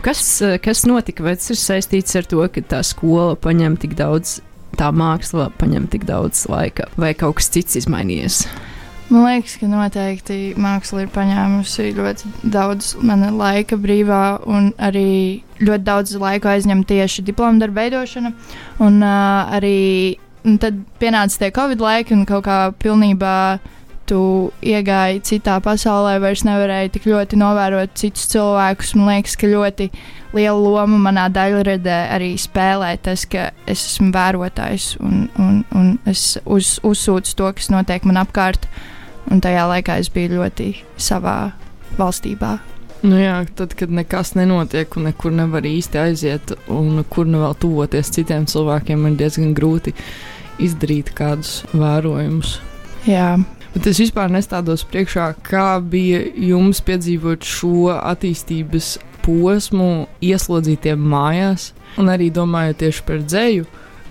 Kas, 0.00 0.24
uh, 0.40 0.56
kas 0.64 0.86
notika? 0.88 1.28
Vai 1.28 1.36
tas 1.36 1.52
ir 1.52 1.60
saistīts 1.60 2.16
ar 2.16 2.28
to, 2.32 2.40
ka 2.48 2.64
tā 2.72 2.80
skola 2.86 3.36
paņem 3.36 3.76
tik 3.84 3.98
daudz, 4.00 4.38
tā 4.80 4.88
māksla 4.96 5.50
paņem 5.60 5.92
tik 5.92 6.08
daudz 6.08 6.46
laika, 6.48 6.88
vai 6.96 7.12
kaut 7.12 7.42
kas 7.42 7.52
cits 7.52 7.82
izmainījies? 7.84 8.46
Man 9.12 9.26
liekas, 9.26 9.58
ka 9.60 9.66
noteikti 9.68 10.36
māksla 10.56 11.02
ir 11.04 11.10
paņēmusi 11.12 11.90
ļoti 11.98 12.30
daudz 12.54 12.94
mana 13.04 13.28
laika 13.36 13.76
brīvā, 13.76 14.22
un 14.48 14.70
arī 14.80 15.42
ļoti 15.60 15.84
daudz 15.84 16.14
laika 16.22 16.54
aizņem 16.54 16.80
tieši 16.88 17.24
diplomu 17.26 17.60
darbu 17.60 17.76
veidošana. 17.82 18.32
Un 18.80 19.02
uh, 19.04 19.52
arī 19.52 20.16
un 20.48 20.56
tad 20.62 20.78
pienāca 21.02 21.42
tie 21.42 21.50
Covid 21.52 21.84
laiki, 21.84 22.16
un 22.16 22.24
kaut 22.28 22.46
kā 22.46 22.56
pilnībā 22.80 23.34
tu 24.08 24.22
iegāji 24.64 25.20
citā 25.28 25.58
pasaulē, 25.62 26.16
vairs 26.22 26.42
nevarēji 26.48 26.94
tik 26.96 27.10
ļoti 27.12 27.38
novērot 27.40 27.92
citus 27.98 28.26
cilvēkus. 28.32 28.94
Man 28.98 29.12
liekas, 29.12 29.36
ka 29.38 29.50
ļoti 29.50 29.90
liela 30.32 30.56
loma 30.56 30.98
manā 31.10 31.28
daļradē 31.32 31.98
arī 32.16 32.32
spēlē 32.40 32.94
tas, 33.04 33.26
ka 33.28 33.50
es 33.66 33.84
esmu 33.92 34.08
vērotājs 34.16 34.94
un, 35.04 35.28
un, 35.36 35.62
un 35.76 35.94
es 36.08 36.24
uz, 36.44 36.78
uzsūcu 36.80 37.38
to, 37.38 37.52
kas 37.60 37.70
notiek 37.72 38.08
man 38.08 38.24
apkārt. 38.24 38.66
Un 39.30 39.40
tajā 39.44 39.68
laikā 39.70 39.98
es 40.02 40.10
biju 40.12 40.38
ļoti 40.40 40.72
savā 40.98 41.52
valstībā. 41.98 42.56
Nu 43.02 43.18
jā, 43.18 43.40
tad, 43.58 43.74
kad 43.78 43.90
nekas 43.90 44.36
nenotiek 44.38 44.94
un 44.96 45.08
nekur 45.10 45.32
nevar 45.34 45.66
īsti 45.66 45.98
aiziet, 45.98 46.52
un 46.70 47.02
kur 47.10 47.26
nu 47.26 47.40
vēl 47.42 47.56
tuvoties 47.58 48.12
citiem 48.14 48.46
cilvēkiem, 48.50 49.08
ir 49.08 49.18
diezgan 49.18 49.56
grūti 49.58 49.94
izdarīt 50.62 51.10
kādus 51.18 51.62
vērojumus. 51.74 52.60
Jā, 53.08 53.34
Bet 53.72 53.86
es 53.88 53.96
vispār 54.02 54.28
nestādos 54.28 54.82
priekšā, 54.84 55.30
kā 55.48 55.78
bija 55.80 56.18
jums 56.36 56.82
piedzīvot 56.84 57.46
šo 57.48 57.88
attīstības 57.94 58.98
posmu, 59.24 60.10
ieslodzītiem 60.20 61.00
mājās, 61.00 61.70
un 61.96 62.10
arī 62.12 62.28
domājot 62.34 62.82
tieši 62.82 63.06
par 63.08 63.22
dzēju. 63.24 63.64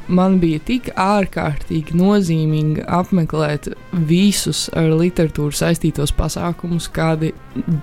Man 0.08 0.40
bija 0.42 0.60
tik 0.66 0.90
ārkārtīgi 1.00 1.96
nozīmīgi 1.98 2.86
apmeklēt 2.90 3.70
visus 4.10 4.66
ar 4.76 4.90
literatūru 5.00 5.56
saistītos 5.56 6.14
pasākumus, 6.18 6.90
kādi 6.92 7.32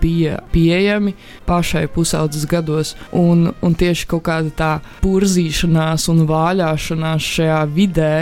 bija 0.03 0.41
pieejami 0.53 1.15
pašai 1.47 1.87
pusaudzes 1.95 2.45
gados. 2.51 2.95
Un, 3.17 3.49
un 3.63 3.79
tieši 3.79 4.09
kaut 4.11 4.27
kāda 4.29 4.55
tā 4.59 4.73
burzīšanās 5.05 6.09
un 6.13 6.27
vāļāšanās 6.29 7.33
šajā 7.39 7.65
vidē 7.75 8.15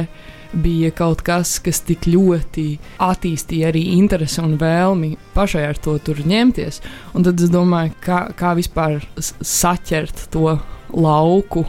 bija 0.56 0.90
kaut 0.96 1.22
kas, 1.26 1.56
kas 1.62 1.80
tik 1.84 2.06
ļoti 2.08 2.66
attīstīja 3.02 3.70
arī 3.72 3.82
interesi 3.96 4.40
un 4.42 4.56
vēlmi 4.60 5.14
pašai 5.34 5.64
ar 5.70 5.80
to 5.82 5.96
tur 6.04 6.22
ņemties. 6.24 6.80
Un 7.14 7.26
tad 7.26 7.40
es 7.42 7.52
domāju, 7.52 7.96
kā, 8.04 8.26
kā 8.36 8.54
vispār 8.58 9.00
saķert 9.18 10.28
to 10.32 10.56
lauku, 10.94 11.66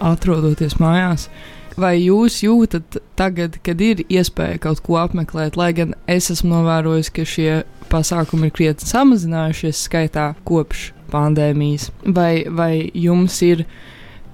atrodoties 0.00 0.78
mājās. 0.82 1.28
Vai 1.74 1.96
jūs 1.98 2.36
jūtat 2.44 3.00
tagad, 3.18 3.56
kad 3.66 3.80
ir 3.82 4.04
iespēja 4.06 4.60
kaut 4.62 4.78
ko 4.86 5.00
apmeklēt, 5.00 5.56
lai 5.58 5.72
gan 5.74 5.96
es 6.06 6.30
esmu 6.30 6.52
novērojis, 6.52 7.10
ka 7.10 7.24
šie 7.26 7.48
pasākumi 7.90 8.46
ir 8.46 8.54
krietni 8.54 8.86
samazinājušies 8.86 9.80
skaitā 9.88 10.28
kopš 10.46 10.92
pandēmijas? 11.10 11.88
Vai, 12.06 12.44
vai 12.46 12.86
jums 12.94 13.40
ir 13.42 13.64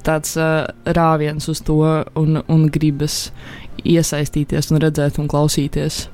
tāds 0.04 0.36
uh, 0.36 0.68
rāviens 0.84 1.48
uz 1.48 1.64
to 1.64 1.80
un, 2.20 2.42
un 2.44 2.68
gribas 2.72 3.30
iesaistīties 3.88 4.68
un 4.74 4.84
redzēt 4.84 5.16
un 5.22 5.32
klausīties? 5.32 6.04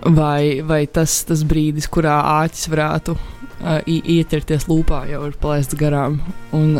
Vai, 0.00 0.62
vai 0.64 0.86
tas, 0.88 1.20
tas 1.28 1.44
brīdis, 1.44 1.92
kurā 1.92 2.16
āķis 2.40 2.72
varētu 2.72 3.18
uh, 3.20 3.80
ieķerties 3.84 4.70
lūpā, 4.70 5.04
jau 5.12 5.26
ir 5.28 5.40
palaists 5.44 5.76
garām 5.76 6.22
un 6.56 6.78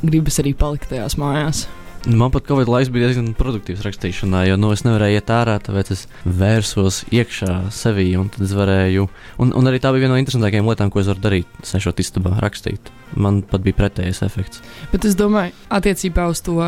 gribas 0.00 0.40
arī 0.40 0.56
palikt 0.56 0.94
tajās 0.94 1.20
mājās? 1.20 1.66
Man 2.04 2.28
pat 2.28 2.44
Covid 2.44 2.68
laiks 2.68 2.90
bija 2.92 3.08
diezgan 3.08 3.30
produktīvs 3.38 3.80
rakstīšanā, 3.86 4.42
jo 4.50 4.58
nu, 4.60 4.74
es 4.76 4.82
nevarēju 4.84 5.16
iet 5.16 5.30
ārā, 5.32 5.54
tāpēc 5.64 5.92
es 5.94 6.02
vērsos 6.28 6.98
iekšā 7.08 7.54
sevī. 7.72 8.10
Un, 8.20 8.28
varēju, 8.28 9.06
un, 9.40 9.54
un 9.56 9.70
arī 9.70 9.80
tā 9.80 9.92
bija 9.94 10.04
viena 10.04 10.12
no 10.12 10.20
interesantākajām 10.20 10.68
lietām, 10.68 10.92
ko 10.92 11.00
es 11.00 11.08
varu 11.08 11.24
darīt, 11.24 11.54
sēžot 11.64 12.02
istabā, 12.04 12.34
rakstīt. 12.44 12.92
Man 13.16 13.40
pat 13.48 13.64
bija 13.64 13.78
pretējais 13.80 14.20
efekts. 14.26 14.60
Bet 14.92 15.08
es 15.08 15.16
domāju, 15.16 15.56
attiecībā 15.72 16.28
uz 16.28 16.44
to 16.44 16.58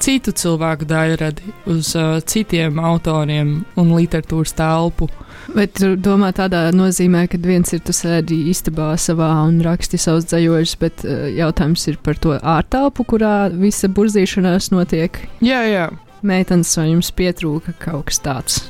citu 0.00 0.32
cilvēku 0.36 0.86
daļradi, 0.88 1.54
uz 1.70 1.92
uh, 1.98 2.18
citiem 2.24 2.80
autoriem 2.82 3.60
un 3.80 3.92
literatūras 3.94 4.54
telpu. 4.58 5.08
Vai 5.54 5.66
tu 5.66 5.94
domā 5.98 6.30
tādā 6.36 6.68
nozīmē, 6.74 7.24
ka 7.30 7.40
viens 7.42 7.72
ir 7.74 7.82
tu 7.84 7.94
sēdi 7.96 8.38
istabā 8.52 8.92
savā 9.00 9.30
un 9.46 9.60
raksti 9.64 9.98
savus 10.00 10.28
dzējoļus, 10.30 10.74
bet 10.80 11.04
uh, 11.06 11.26
jautājums 11.36 11.86
ir 11.90 12.00
par 12.04 12.20
to 12.22 12.36
ārtelpu, 12.38 13.06
kurā 13.14 13.34
visa 13.52 13.90
burzīšanās 13.90 14.70
notiek? 14.74 15.22
Jā, 15.44 15.64
jā. 15.68 15.88
Meitenes, 16.26 16.74
vai 16.76 16.90
jums 16.90 17.08
pietrūka 17.16 17.74
kaut 17.80 18.10
kas 18.10 18.20
tāds? 18.24 18.60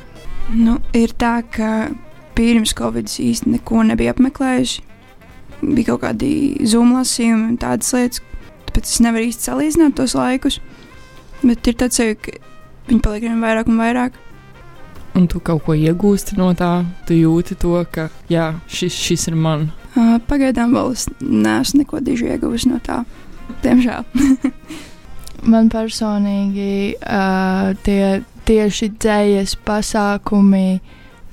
Nu, 0.55 0.79
ir 0.97 1.13
tā, 1.19 1.41
ka 1.47 1.91
pirms 2.39 2.73
Covid 2.79 3.11
īsti 3.11 3.57
neko 3.57 3.85
nebija 3.91 4.15
apmeklējuši. 4.15 4.87
Bija 5.61 5.93
kaut 5.93 6.05
kādi 6.07 6.31
zumlasījumi 6.67 7.51
un 7.53 7.59
tādas 7.61 7.93
lietas, 7.93 8.23
tāpēc 8.71 8.89
es 8.89 9.03
nevaru 9.05 9.29
īsti 9.29 9.51
salīdzināt 9.51 9.99
tos 9.99 10.15
laikus. 10.17 10.61
Bet 11.41 11.69
ir 11.71 11.77
tāds, 11.81 11.97
ka 11.97 12.35
viņi 12.89 13.01
paliek 13.05 13.25
vien 13.29 13.41
vairāk 13.41 13.71
un 13.71 13.81
vairāk. 13.81 14.19
Un 15.19 15.27
tu 15.31 15.41
kaut 15.43 15.65
ko 15.67 15.75
iegūsti 15.75 16.37
no 16.39 16.51
tā, 16.55 16.85
tu 17.09 17.17
jūti 17.17 17.57
to, 17.59 17.73
ka 17.91 18.09
jā, 18.31 18.53
šis, 18.71 18.95
šis 18.95 19.31
ir 19.33 19.39
man. 19.41 19.71
Uh, 19.97 20.19
pagaidām 20.29 20.75
vēl 20.77 20.93
es 20.95 21.09
neesmu 21.21 21.83
neko 21.83 22.03
diži 22.05 22.31
ieguvusi 22.31 22.71
no 22.71 22.79
tā. 22.85 23.03
Diemžēl. 23.65 24.07
Man 25.51 25.71
personīgi 25.73 26.95
uh, 27.01 27.73
tie 27.83 28.21
tieši 28.47 28.91
dzējas 29.01 29.57
pasākumi 29.67 30.81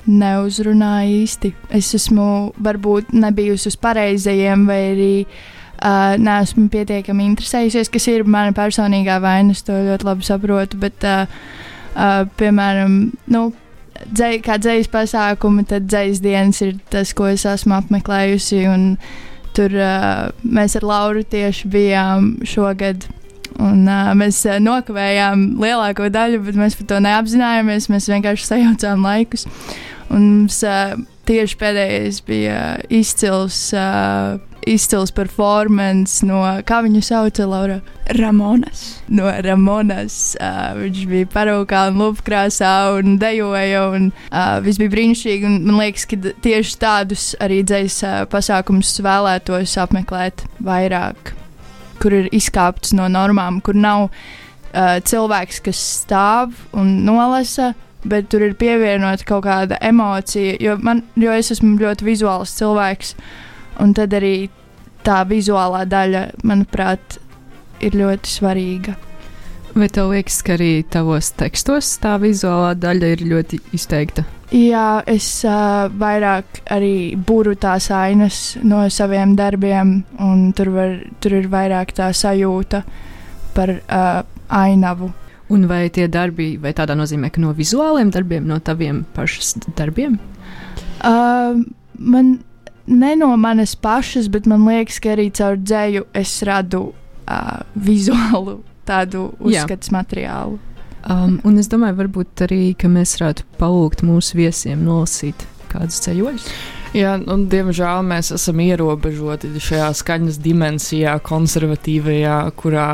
neuzrunāja 0.08 1.12
īsti. 1.20 1.52
Es 1.76 1.91
esmu 1.98 2.28
varbūt 2.63 3.12
nebijusi 3.13 3.70
uz 3.74 3.78
pareizajiem, 3.84 4.63
vai 4.70 4.80
arī 4.93 5.12
uh, 5.26 5.57
neesmu 5.78 6.68
pietiekami 6.74 7.28
interesējusies, 7.32 7.92
kas 7.94 8.08
ir 8.12 8.26
mana 8.28 8.56
personīgā 8.58 9.20
vaina. 9.24 9.56
Es 9.56 9.63
to 9.68 9.76
ļoti 9.76 10.08
labi 10.08 10.28
saprotu. 10.28 10.80
Bet, 10.82 11.06
uh, 11.06 11.26
uh, 11.94 12.26
piemēram, 12.40 13.00
nu, 13.34 13.44
dzēj, 14.06 14.40
kā 14.46 14.58
dzīslas 14.62 14.92
pasākumi, 14.94 15.66
tad 15.70 15.90
dzīslas 15.90 16.24
dienas 16.24 16.62
ir 16.66 16.78
tas, 16.94 17.13
ko 17.18 17.30
es 17.32 17.46
esmu 17.48 17.78
apmeklējusi. 17.82 18.63
Tur 19.58 19.74
uh, 19.74 20.28
mēs 20.46 20.78
ar 20.78 20.86
Lauru 20.86 21.24
tieši 21.26 21.70
bijām 21.74 22.36
šogad. 22.46 23.08
Un, 23.58 23.88
uh, 23.90 24.12
mēs 24.18 24.44
uh, 24.46 24.60
nokavējām 24.62 25.56
lielāko 25.62 26.12
daļu, 26.13 26.44
bet 26.46 26.60
mēs 26.60 26.78
par 26.78 26.92
to 26.92 27.02
neapzinājāmies. 27.02 27.90
Mēs 27.90 28.10
vienkārši 28.12 28.50
sajaucām 28.52 29.06
laikus. 29.08 29.48
Un 30.13 30.28
mums 30.44 30.62
uh, 30.68 30.94
tieši 31.28 31.58
pēdējais 31.60 32.22
bija 32.28 32.60
izcils. 32.94 33.68
Uh, 33.76 34.40
izcils 34.68 35.13
performance 35.16 36.26
no, 36.28 36.42
kā 36.68 36.82
viņu 36.84 37.02
sauca, 37.06 37.46
Laura? 37.48 37.78
Ramonas. 38.18 38.84
No 39.08 39.30
Ramonas. 39.44 40.36
Uh, 40.40 40.82
viņš 40.82 41.04
bija 41.10 41.30
parūkā 41.32 41.86
un 41.92 42.02
lupkrāsā 42.02 42.74
un 42.98 43.18
dejoja, 43.22 43.86
un 43.96 44.10
uh, 44.12 44.58
viss 44.66 44.80
bija 44.82 44.94
brīnišķīgi. 44.96 45.54
Man 45.68 45.80
liekas, 45.82 46.08
ka 46.10 46.20
tieši 46.44 46.78
tādus 46.82 47.30
arī 47.44 47.62
dzējas 47.68 48.00
uh, 48.04 48.20
pasākumus 48.32 48.96
vēlētos 49.04 49.78
apmeklēt 49.84 50.46
vairāk, 50.63 51.34
kur 52.02 52.16
ir 52.16 52.32
izkāpts 52.36 52.96
no 52.98 53.10
normām, 53.12 53.62
kur 53.63 53.78
nav 53.78 54.08
uh, 54.10 54.98
cilvēks, 55.00 55.63
kas 55.68 55.84
stāv 56.04 56.56
un 56.78 56.98
nolasa. 57.08 57.74
Bet 58.06 58.30
tur 58.32 58.46
ir 58.46 58.54
pievienota 58.60 59.26
kaut 59.28 59.46
kāda 59.48 59.80
emocija, 59.82 60.56
jo, 60.62 60.78
man, 60.84 61.02
jo 61.18 61.34
es 61.34 61.52
esmu 61.56 61.76
ļoti 61.82 62.06
vizuāls 62.08 62.54
cilvēks. 62.60 63.16
Un 63.82 63.94
tad 63.98 64.14
arī 64.18 64.50
tā 65.06 65.24
vizuālā 65.28 65.84
daļa, 65.90 66.24
manuprāt, 66.48 67.20
ir 67.84 67.98
ļoti 67.98 68.32
svarīga. 68.38 68.96
Vai 69.78 69.90
tev 69.94 70.10
liekas, 70.10 70.40
ka 70.42 70.56
arī 70.56 70.72
tavos 70.90 71.30
tekstos 71.38 71.92
tā 72.02 72.16
vizuālā 72.22 72.72
daļa 72.82 73.12
ir 73.14 73.24
ļoti 73.30 73.60
izteikta? 73.78 74.24
Jā, 74.48 75.04
es 75.12 75.28
uh, 75.46 75.90
vairāk 75.92 76.62
arī 76.72 77.18
būru 77.20 77.58
tās 77.60 77.90
ainas 77.92 78.56
no 78.64 78.86
saviem 78.90 79.36
darbiem, 79.36 80.00
un 80.24 80.48
tur, 80.56 80.72
var, 80.72 80.96
tur 81.20 81.36
ir 81.42 81.50
vairāk 81.52 81.92
tā 81.98 82.08
sajūta 82.16 82.82
par 83.54 83.76
uh, 83.76 84.22
ainavu. 84.48 85.12
Un 85.54 85.64
vai 85.70 85.88
tie 85.94 86.10
darbi, 86.12 86.56
vai 86.60 86.74
tādā 86.76 86.96
nozīmē, 87.00 87.32
ka 87.32 87.40
no 87.40 87.54
vizuāliem 87.56 88.12
darbiem, 88.12 88.48
no 88.48 88.60
taviem 88.60 89.06
pašas 89.16 89.54
darbiem? 89.78 90.18
Uh, 91.00 91.64
man 91.96 92.40
ne 92.88 93.16
no 93.16 93.30
manas 93.40 93.76
pašas, 93.76 94.28
bet 94.32 94.48
man 94.48 94.66
liekas, 94.68 95.00
ka 95.04 95.16
arī 95.16 95.30
caur 95.32 95.60
dzēju 95.60 96.08
es 96.18 96.34
radu 96.48 96.90
uh, 96.92 97.60
vizuālu 97.76 98.60
tādu 98.88 99.30
uzskatu 99.40 99.94
materiālu. 99.96 100.60
Um, 101.08 101.38
un 101.48 101.60
es 101.62 101.70
domāju, 101.72 101.96
varbūt 102.02 102.44
arī, 102.48 102.62
mēs 102.92 103.16
varētu 103.20 103.46
palūgt 103.62 104.04
mūsu 104.04 104.40
viesiem 104.42 104.84
nolasīt 104.84 105.48
kādus 105.72 106.02
ceļojumus. 106.04 106.48
Jā, 106.95 107.17
un, 107.28 107.47
diemžēl 107.52 108.04
mēs 108.08 108.32
esam 108.36 108.62
ierobežoti 108.63 109.50
šajā 109.60 109.88
skaņas 110.00 110.38
dimensijā, 110.43 111.17
konservatīvajā, 111.26 112.38
kurā 112.60 112.88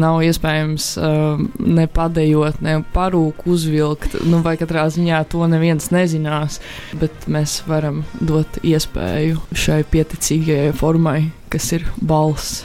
nav 0.00 0.20
iespējams 0.26 0.88
uh, 1.00 1.40
ne 1.64 1.86
padējot, 1.90 2.60
ne 2.64 2.76
parūku 2.94 3.54
uzvilkt. 3.54 4.18
Nu, 4.28 4.42
vai 4.44 4.56
katrā 4.60 4.84
ziņā 4.92 5.22
to 5.32 5.46
neviens 5.50 5.88
nezinās, 5.94 6.60
bet 7.00 7.26
mēs 7.32 7.60
varam 7.70 8.04
dot 8.20 8.60
iespēju 8.60 9.40
šai 9.56 9.80
pieticīgajai 9.88 10.76
formai, 10.76 11.18
kas 11.52 11.72
ir 11.78 11.88
balss. 11.96 12.62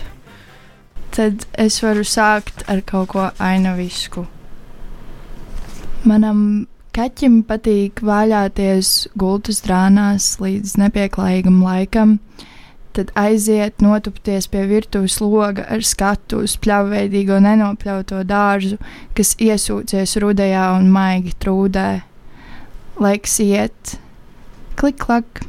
Tad 1.16 1.48
es 1.56 1.80
varu 1.80 2.04
sākt 2.04 2.66
ar 2.68 2.84
kaut 2.84 3.14
ko 3.14 3.30
ainavisku. 3.40 4.26
Manam 6.06 6.66
Kaķim 6.96 7.42
patīk 7.44 8.00
vaļāties 8.08 8.90
gultas 9.20 9.58
drānās 9.66 10.38
līdz 10.40 10.78
nepieklājīgam 10.80 11.58
laikam, 11.60 12.14
tad 12.96 13.10
aiziet 13.20 13.84
notupties 13.84 14.48
pie 14.48 14.62
virtuves 14.70 15.18
loga 15.20 15.66
ar 15.76 15.84
skatu 15.84 16.40
uz 16.46 16.54
pļavveidīgo 16.64 17.42
nenopļauto 17.44 18.22
dārzu, 18.30 18.80
kas 19.18 19.34
iesūcies 19.44 20.16
rudajā 20.24 20.70
un 20.78 20.88
maigi 20.96 21.36
trūdē. 21.44 21.90
Laiks 23.04 23.36
iet, 23.44 23.98
klik, 24.80 25.02
klak, 25.04 25.44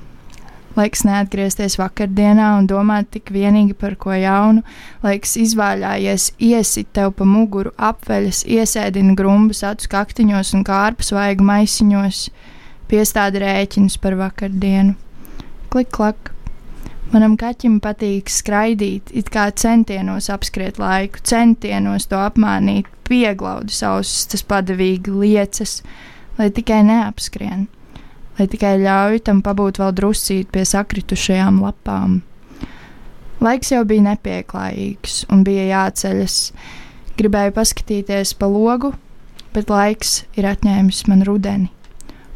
Laiks 0.76 1.06
neatgriezties 1.08 1.78
vakardienā 1.80 2.50
un 2.58 2.66
domāt 2.68 3.08
tik 3.14 3.30
vienīgi 3.32 3.72
par 3.80 3.94
ko 4.00 4.12
jaunu, 4.12 4.60
laiks 5.04 5.36
izvaļājies, 5.40 6.28
iesit 6.36 6.90
tev 6.96 7.14
pa 7.16 7.24
muguru, 7.28 7.72
apveļas, 7.80 8.42
iesēdina 8.44 9.16
grumbas 9.16 9.62
acu 9.64 9.88
kaktiņos 9.94 10.52
un 10.58 10.66
kārpas 10.68 11.14
vaigu 11.16 11.46
maisiņos, 11.48 12.26
piestāda 12.92 13.40
rēķinus 13.40 13.96
par 14.02 14.18
vakardienu. 14.20 14.98
Klik, 15.72 15.92
klak! 15.96 16.32
Manam 17.12 17.36
kaķim 17.38 17.78
patīk 17.80 18.28
skraidīt, 18.34 19.12
it 19.14 19.30
kā 19.32 19.46
centienos 19.54 20.26
apskriet 20.34 20.80
laiku, 20.82 21.22
centienos 21.22 22.08
to 22.10 22.18
apmānīt, 22.18 22.90
pieglaudu 23.06 23.72
savus, 23.72 24.26
tas 24.28 24.42
padavīgi 24.42 25.14
liecas, 25.14 25.78
lai 26.36 26.50
tikai 26.52 26.82
neapskrien 26.84 27.68
lai 28.36 28.46
tikai 28.52 28.76
ļauj 28.82 29.22
tam 29.26 29.42
pabūt 29.44 29.80
vēl 29.80 29.92
druscīt 29.96 30.50
pie 30.52 30.64
sakritušajām 30.68 31.60
lapām. 31.64 32.20
Laiks 33.40 33.72
jau 33.72 33.82
bija 33.88 34.04
nepieklājīgs 34.10 35.26
un 35.32 35.44
bija 35.44 35.66
jāceļas. 35.70 36.36
Gribēju 37.16 37.54
paskatīties 37.56 38.34
pa 38.36 38.48
logu, 38.48 38.92
bet 39.56 39.72
laiks 39.72 40.22
ir 40.36 40.48
atņēmis 40.48 41.06
man 41.08 41.24
rudeni, 41.24 41.70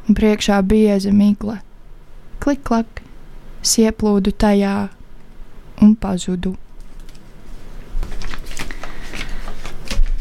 un 0.09 0.17
priekšā 0.17 0.61
bieza 0.65 1.13
migla. 1.13 1.59
Klik, 2.41 2.65
klak, 2.65 3.03
ieplūdu 3.61 4.33
tajā 4.33 4.89
un 5.85 5.97
pazudu. 6.01 6.55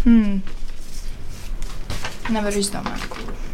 Hmm. 0.03 0.39
Nevaru 2.31 2.59
izdomāt, 2.63 3.07
kuru. 3.11 3.48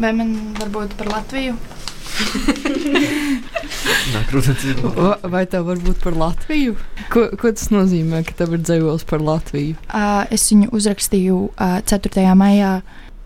Vai 0.00 0.12
man 0.16 0.32
varbūt 0.56 0.94
par 0.96 1.10
Latviju? 1.12 1.56
Vai 5.32 5.44
tev 5.50 5.66
var 5.68 5.80
būt 5.82 6.02
par 6.04 6.16
Latviju? 6.16 6.76
Ko, 7.12 7.26
ko 7.40 7.52
tas 7.52 7.68
nozīmē, 7.72 8.22
ka 8.26 8.36
tev 8.42 8.56
ir 8.56 8.62
dzīvojis 8.64 9.06
par 9.08 9.24
Latviju? 9.24 9.76
Uh, 9.88 10.24
es 10.32 10.46
viņu 10.52 10.70
uzrakstīju 10.76 11.38
uh, 11.50 11.78
4. 11.88 12.26
maijā. 12.38 12.74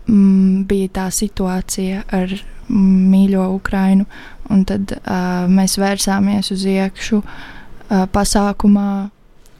Mm, 0.07 0.63
bija 0.69 0.93
tā 1.01 1.09
situācija 1.11 2.05
ar 2.15 2.31
mīļo 2.71 3.49
Ukrainu, 3.57 4.07
un 4.51 4.63
tad 4.67 4.93
uh, 4.95 5.47
mēs 5.51 5.75
vērsāmies 5.79 6.51
uz 6.55 6.63
iekšu 6.67 7.19
uh, 7.19 8.05
pasākumā 8.11 8.89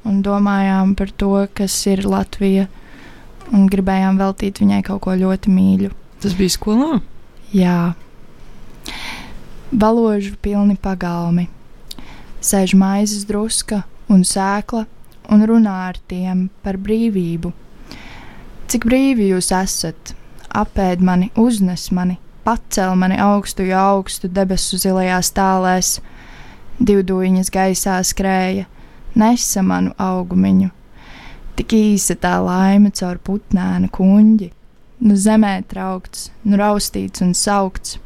un 0.08 0.24
domājām 0.24 0.96
par 0.96 1.12
to, 1.12 1.34
kas 1.56 1.76
ir 1.92 2.08
Latvija, 2.08 2.68
un 3.52 3.68
gribējām 3.72 4.20
veltīt 4.20 4.64
viņai 4.64 4.82
kaut 4.88 5.04
ko 5.04 5.16
ļoti 5.20 5.52
mīļu. 5.52 5.92
Tas 6.18 6.34
bija 6.34 6.50
skolā? 6.50 7.00
Jā. 7.54 7.94
Baložu 9.70 10.34
pilni 10.42 10.74
pagalmi. 10.82 11.46
Sēž 12.42 12.74
maizes 12.78 13.28
druska 13.30 13.84
un 14.10 14.24
sēkla 14.26 14.86
un 15.30 15.44
runā 15.46 15.76
ar 15.92 16.00
tiem 16.10 16.48
par 16.64 16.80
brīvību. 16.82 17.52
Cik 18.68 18.88
brīvi 18.90 19.30
jūs 19.30 19.52
esat, 19.56 20.16
apēd 20.50 21.04
mani, 21.06 21.30
uznes 21.38 21.88
mani, 21.94 22.18
pacel 22.48 22.98
mani 23.00 23.20
augstu, 23.22 23.68
jo 23.70 23.78
augstu 23.78 24.28
debesu 24.32 24.80
zilajās 24.82 25.30
tālēs, 25.38 25.98
divdūņas 26.82 27.54
gaisā 27.54 28.02
skrēja, 28.04 28.66
nesa 29.16 29.64
manu 29.64 29.94
augumiņu. 30.02 30.74
Tik 31.58 31.74
īsa 31.78 32.18
tā 32.22 32.38
laime 32.42 32.92
caur 32.96 33.22
putnēnu 33.22 33.90
kuņģi, 33.94 34.52
nu 35.00 35.16
zemē 35.16 35.62
traukts, 35.70 36.30
nu 36.48 36.58
raustīts 36.60 37.22
un 37.26 37.34
saukts. 37.38 37.98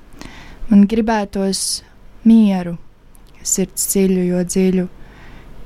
Man 0.72 0.88
gribētos 0.88 1.82
mieru, 2.28 2.78
sirds 3.44 3.88
dziļu, 3.92 4.26
jo 4.32 4.42
dziļu. 4.48 4.88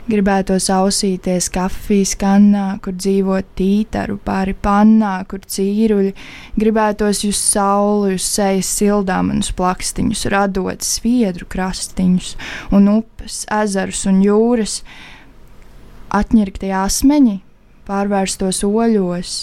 Gribētos 0.05 0.67
ausīties 0.69 1.47
kafijas 1.49 2.11
kannā, 2.21 2.75
kur 2.85 2.93
dzīvo 2.93 3.39
tītaru 3.57 4.19
pāri 4.21 4.53
pannā, 4.53 5.15
kur 5.25 5.41
cīruļi. 5.41 6.11
Gribētos 6.61 7.23
jūs 7.25 7.39
sauli, 7.41 8.13
uz 8.19 8.27
sejas 8.29 8.69
sildām 8.77 9.31
un 9.33 9.41
plakstiņus, 9.41 10.27
radot 10.29 10.85
sviedru 10.85 11.49
krastiņus 11.49 12.35
un 12.77 12.91
upes, 12.99 13.41
ezerus 13.49 14.05
un 14.05 14.21
jūras. 14.21 14.77
Atņirktie 16.13 16.69
asmeņi 16.77 17.39
pārvērstos 17.89 18.61
oļos, 18.65 19.33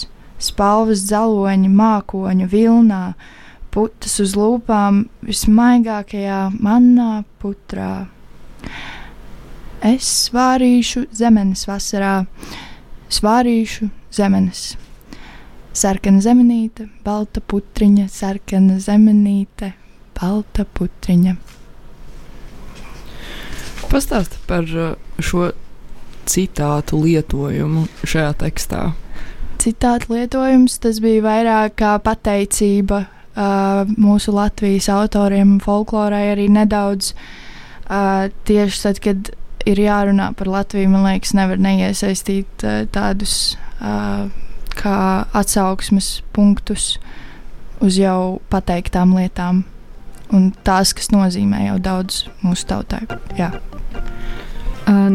spalvas 0.43 1.05
dzaloņi 1.07 1.69
mākoņu 1.71 2.49
vilnā, 2.51 3.03
putas 3.73 4.19
uz 4.21 4.35
lūpām 4.37 5.05
vismaigākajā 5.25 6.41
manā 6.61 7.23
putrā. 7.41 8.05
Es 9.83 10.07
svārīšu 10.29 11.07
zemenes 11.11 11.65
vasarā, 11.67 12.23
svārīšu 13.11 13.89
zemenes. 14.13 14.73
Sarkana 15.73 16.21
zemenīte, 16.21 16.85
balta 17.03 17.41
putriņa, 17.41 18.05
sarkana 18.13 18.77
zemenīte, 18.79 19.73
balta 20.19 20.67
putriņa. 20.77 21.35
Pastāsti 23.89 24.39
par 24.47 24.69
uh, 24.69 24.93
šo 25.21 25.49
citātu 26.29 27.01
lietojumu 27.03 27.87
šajā 28.07 28.31
tekstā. 28.45 28.83
Citāta 29.63 30.09
lietojums 30.11 30.73
tas 30.83 30.97
bija 30.99 31.21
vairāk 31.23 31.77
kā 31.79 31.93
pateicība 32.03 32.97
uh, 33.05 33.87
mūsu 33.95 34.33
Latvijas 34.35 34.89
autoriem, 34.91 35.55
folklorai 35.63 36.33
arī 36.33 36.49
nedaudz. 36.51 37.13
Uh, 37.87 38.27
tieši 38.43 38.81
tad, 38.83 38.99
kad 39.05 39.29
ir 39.69 39.79
jārunā 39.79 40.33
par 40.35 40.51
Latviju, 40.51 40.91
man 40.91 41.05
liekas, 41.07 41.31
nevar 41.37 41.61
neiesaistīt 41.63 42.65
uh, 42.67 42.81
tādus 42.91 43.55
uh, 43.79 44.27
kā 44.75 44.97
atsauksmes 45.31 46.17
punktus 46.35 46.97
uz 47.83 47.99
jau 48.01 48.41
pateiktām 48.51 49.15
lietām. 49.15 49.63
Un 50.33 50.49
tās, 50.67 50.91
kas 50.97 51.13
nozīmē 51.13 51.69
jau 51.69 51.77
daudz 51.83 52.25
mūsu 52.43 52.67
tautai. 52.67 53.05
Jā. 53.37 53.53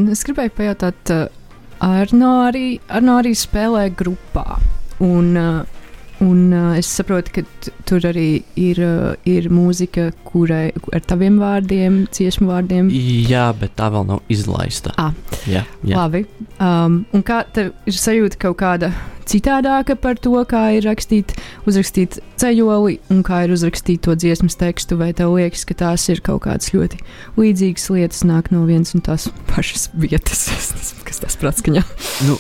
Es 0.09 0.25
gribēju 0.25 0.57
pajautāt, 0.57 1.13
uh, 1.13 1.38
Arno 1.85 2.33
arī, 2.49 2.79
Arno 2.88 3.19
arī 3.23 3.35
spēlē 3.38 3.88
grupā. 3.97 4.61
Un, 5.05 5.35
uh, 5.37 5.79
Un 6.19 6.51
uh, 6.51 6.73
es 6.75 6.88
saprotu, 6.91 7.31
ka 7.31 7.73
tur 7.87 8.03
arī 8.09 8.41
ir, 8.59 8.81
uh, 8.83 9.12
ir 9.29 9.47
mūzika, 9.55 10.09
kurai 10.27 10.73
ar 10.91 11.05
taviem 11.07 11.37
vārdiem, 11.38 12.01
dziesmu 12.11 12.49
vārdiem. 12.51 12.88
Jā, 13.31 13.45
bet 13.55 13.77
tā 13.79 13.87
vēl 13.95 14.09
nav 14.09 14.33
izlaista. 14.33 14.97
Ah. 14.99 15.14
Jā, 15.47 15.62
jā. 15.87 15.95
Labi. 15.95 16.25
Um, 16.59 17.05
un 17.14 17.23
kā 17.23 17.45
tev 17.55 17.71
ir 17.87 17.95
sajūta 17.95 18.41
kaut 18.49 18.59
kāda 18.59 18.91
citādāka 19.29 19.97
par 19.99 20.19
to, 20.23 20.35
kā 20.49 20.64
ir 20.79 20.87
rakstīt, 20.88 21.35
uzrakstīt 21.69 22.19
ceļoli 22.41 22.99
un 23.12 23.23
kā 23.27 23.43
ir 23.47 23.55
uzrakstīt 23.55 24.03
to 24.07 24.17
dziesmas 24.19 24.59
tekstu, 24.61 24.99
vai 25.01 25.11
tev 25.17 25.35
liekas, 25.37 25.67
ka 25.69 25.77
tās 25.79 26.07
ir 26.12 26.23
kaut 26.25 26.45
kādas 26.47 26.73
ļoti 26.75 27.01
līdzīgas 27.38 27.88
lietas, 27.95 28.25
nāk 28.29 28.53
no 28.55 28.64
vienas 28.69 28.95
un 28.97 29.05
tās 29.07 29.29
pašas 29.51 29.91
vietas, 29.95 30.47
kas 31.07 31.23
tas 31.25 31.38
prātā 31.41 31.62
skaņā. 31.62 31.85
Nu, 32.29 32.38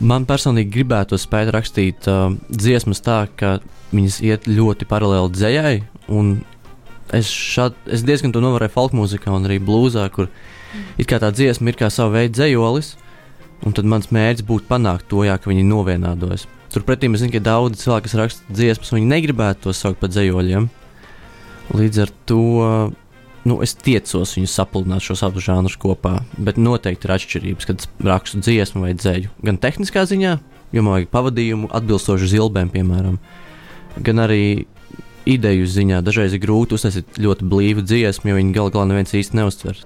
man 0.00 0.28
personīgi 0.28 0.72
gribētu 0.78 1.20
spēt 1.20 1.52
rakstīt 1.56 2.08
uh, 2.10 2.30
dziesmas 2.50 3.04
tā, 3.04 3.24
ka 3.36 3.58
viņas 3.92 4.22
iet 4.24 4.48
ļoti 4.50 4.88
paralēli 4.90 5.36
dzējai. 5.36 5.76
un 6.14 6.40
Es, 7.10 7.26
šād, 7.26 7.74
es 7.90 8.04
diezgan 8.06 8.30
to 8.30 8.42
novēroju 8.42 8.70
folk 8.70 8.92
mūzikā 8.94 9.32
un 9.34 9.48
arī 9.48 9.58
blūzā, 9.62 10.04
kur 10.14 10.28
it 10.94 11.08
kā 11.10 11.18
tā 11.18 11.32
dziesma 11.34 11.72
ir 11.72 11.78
kā 11.80 11.88
sava 11.90 12.20
veida 12.20 12.36
dzējolis. 12.36 12.92
Un 13.66 13.76
tad 13.76 13.88
mans 13.88 14.08
mērķis 14.14 14.46
būtu 14.48 14.68
panākt 14.70 15.08
to, 15.10 15.24
jā, 15.26 15.36
ka 15.36 15.50
viņi 15.50 15.66
novienādojas. 15.68 16.46
Turpretī 16.72 17.10
es 17.10 17.20
zinu, 17.20 17.34
ka 17.34 17.42
daudzi 17.44 17.82
cilvēki, 17.82 18.06
kas 18.06 18.16
raksta 18.18 18.54
dziesmas, 18.54 18.92
viņi 18.94 19.10
negribētu 19.10 19.66
to 19.66 19.74
saukt 19.76 20.00
par 20.00 20.12
dzējoļiem. 20.12 20.68
Līdz 21.76 22.02
ar 22.04 22.12
to 22.30 22.44
nu, 23.48 23.58
es 23.64 23.74
tiecos 23.78 24.34
viņus 24.36 24.54
sapludināt 24.58 25.04
šos 25.04 25.24
abus 25.26 25.46
žanrus 25.46 25.78
kopā, 25.80 26.20
bet 26.38 26.60
noteikti 26.60 27.08
ir 27.08 27.14
atšķirības, 27.16 27.68
kad 27.68 27.86
rakstu 28.06 28.42
dziesmu 28.44 28.84
vai 28.84 28.94
dzēju. 28.96 29.32
Gan 29.46 29.60
tehniskā 29.60 30.04
ziņā, 30.08 30.34
jo 30.72 30.84
man 30.84 30.98
vajag 30.98 31.12
pavadījumu 31.14 31.70
atbilstošu 31.76 32.30
zilbēm, 32.34 32.72
piemēram, 32.74 33.18
gan 34.06 34.24
arī 34.26 34.42
ideju 35.28 35.68
ziņā. 35.68 36.04
Dažreiz 36.04 36.36
ir 36.36 36.44
grūti 36.44 36.76
uztaisīt 36.76 37.20
ļoti 37.20 37.48
blīvu 37.50 37.84
dziesmu, 37.86 38.30
jo 38.30 38.40
viņi 38.40 38.56
galu 38.56 38.74
galā 38.76 38.90
neviens 38.92 39.16
īsti 39.16 39.40
neuztver. 39.40 39.84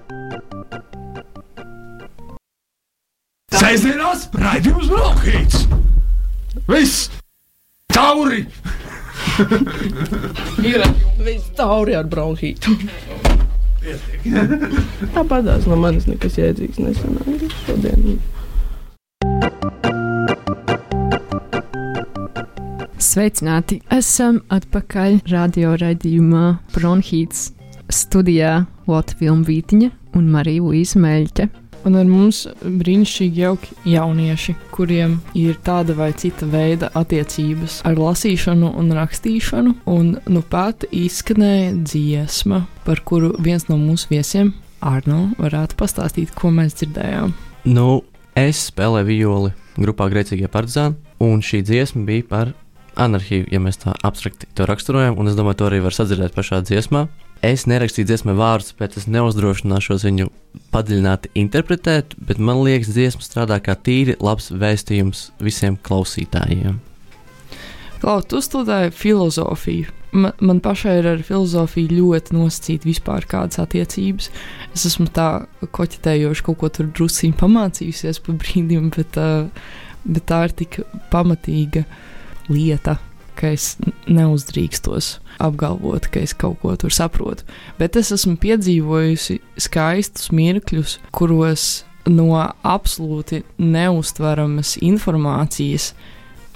Sēžamās 3.65 4.27
raidījums 4.37 4.91
Brokhīts! 4.93 5.63
Viss! 6.69 7.07
Tauri! 7.89 8.43
Ir 10.69 10.85
viss 11.25 11.49
tauri 11.57 11.97
ar 11.97 12.05
bronhītu. 12.13 12.75
Tāpatās 15.17 15.65
no 15.71 15.81
manis 15.81 16.05
nekas 16.11 16.37
jēdzīgs 16.43 16.83
nesanāca 16.85 17.49
šodien. 17.65 18.21
Sveicināti! 23.01 23.81
Esam 23.97 24.43
atpakaļ 24.53 25.23
radio 25.33 25.73
raidījumā 25.81 26.47
Bronhīts 26.77 27.49
studijā 27.89 28.67
Lotte 28.93 29.17
Vilmvītiņa 29.25 29.95
un 30.21 30.33
Marija 30.37 30.69
Līza 30.69 31.01
Meļķe. 31.01 31.49
Un 31.85 31.99
ar 32.01 32.07
mums 32.09 32.45
brīnišķīgi 32.65 33.43
jauki 33.45 33.75
jaunieši, 33.93 34.55
kuriem 34.73 35.19
ir 35.37 35.59
tāda 35.65 35.97
vai 35.99 36.11
cita 36.17 36.49
veida 36.49 36.89
attiecības 36.97 37.83
ar 37.85 38.01
lasīšanu 38.01 38.73
un 38.81 38.93
rakstīšanu. 38.97 39.75
Un 39.93 40.15
nu 40.25 40.45
pat 40.49 40.87
izskanēja 40.89 41.75
dziesma, 41.85 42.65
par 42.87 43.05
kuru 43.05 43.35
viens 43.39 43.69
no 43.69 43.77
mūsu 43.81 44.15
viesiem, 44.15 44.55
Arno, 44.85 45.31
varētu 45.41 45.79
pastāstīt, 45.81 46.35
ko 46.37 46.51
mēs 46.53 46.77
dzirdējām. 46.81 47.33
Nu, 47.65 48.03
es 48.37 48.67
spēlēju 48.69 49.09
violi 49.09 49.55
grupā 49.81 50.11
Grēcīgie 50.13 50.51
partizāni, 50.53 50.99
un 51.25 51.41
šī 51.45 51.63
dziesma 51.65 52.05
bija 52.09 52.29
par 52.29 52.53
anarhiju, 53.01 53.49
ja 53.51 53.61
mēs 53.63 53.81
tā 53.83 53.95
abstrakti 54.07 54.49
to 54.55 54.67
raksturojam, 54.69 55.17
un 55.19 55.31
es 55.31 55.39
domāju, 55.39 55.61
to 55.61 55.71
arī 55.71 55.81
var 55.85 55.97
sadzirdēt 55.97 56.37
pašā 56.37 56.61
dziesmā. 56.67 57.07
Es 57.45 57.67
nerakstīju 57.69 58.09
dziesmai 58.09 58.33
vārdus, 58.39 58.73
bet 58.79 58.95
es 58.97 59.05
neuzdrošināšos 59.11 60.07
viņu 60.07 60.31
padziļināti 60.73 61.33
interpretēt, 61.37 62.15
man 62.39 62.63
liekas, 62.65 62.95
dziesma 62.95 63.21
strādā 63.27 63.59
kā 63.61 63.75
tīri 63.77 64.15
labs 64.23 64.49
vēstījums 64.55 65.27
visiem 65.45 65.77
klausītājiem. 65.85 66.79
Klau, 68.01 68.23
tu 68.29 68.41
studēji 68.45 68.95
filozofiju. 68.97 69.93
Man, 70.15 70.33
man 70.41 70.63
pašai 70.65 70.99
ir 71.01 71.11
ar 71.11 71.23
filozofiju 71.27 71.99
ļoti 71.99 72.37
nosacīta 72.37 72.89
vispār 72.89 73.27
kādas 73.29 73.61
attiecības. 73.61 74.31
Es 74.73 74.85
esmu 74.89 75.11
tā 75.13 75.29
koķetējoši 75.75 76.45
kaut 76.49 76.61
ko 76.63 76.71
tur 76.73 76.89
drusciņi 76.97 77.37
pamācījusies 77.41 78.21
pa 78.25 78.37
brīdim, 78.41 78.89
bet, 78.95 79.19
uh, 79.21 79.49
bet 80.05 80.29
tā 80.31 80.45
ir 80.49 80.57
tik 80.63 80.81
pamatīga 81.13 81.85
lieta, 82.49 82.99
ka 83.39 83.53
es 83.55 83.75
neuzdrīkstos 84.11 85.19
apgalvot, 85.43 86.09
ka 86.13 86.23
es 86.23 86.35
kaut 86.37 86.61
ko 86.63 86.75
tur 86.79 86.95
saprotu. 86.95 87.47
Bet 87.79 87.99
es 88.01 88.13
esmu 88.15 88.37
piedzīvojusi 88.43 89.41
skaistus 89.61 90.31
mirkļus, 90.35 90.99
kuros 91.15 91.85
no 92.11 92.29
absolūti 92.63 93.43
neustveramas 93.59 94.77
informācijas 94.85 95.93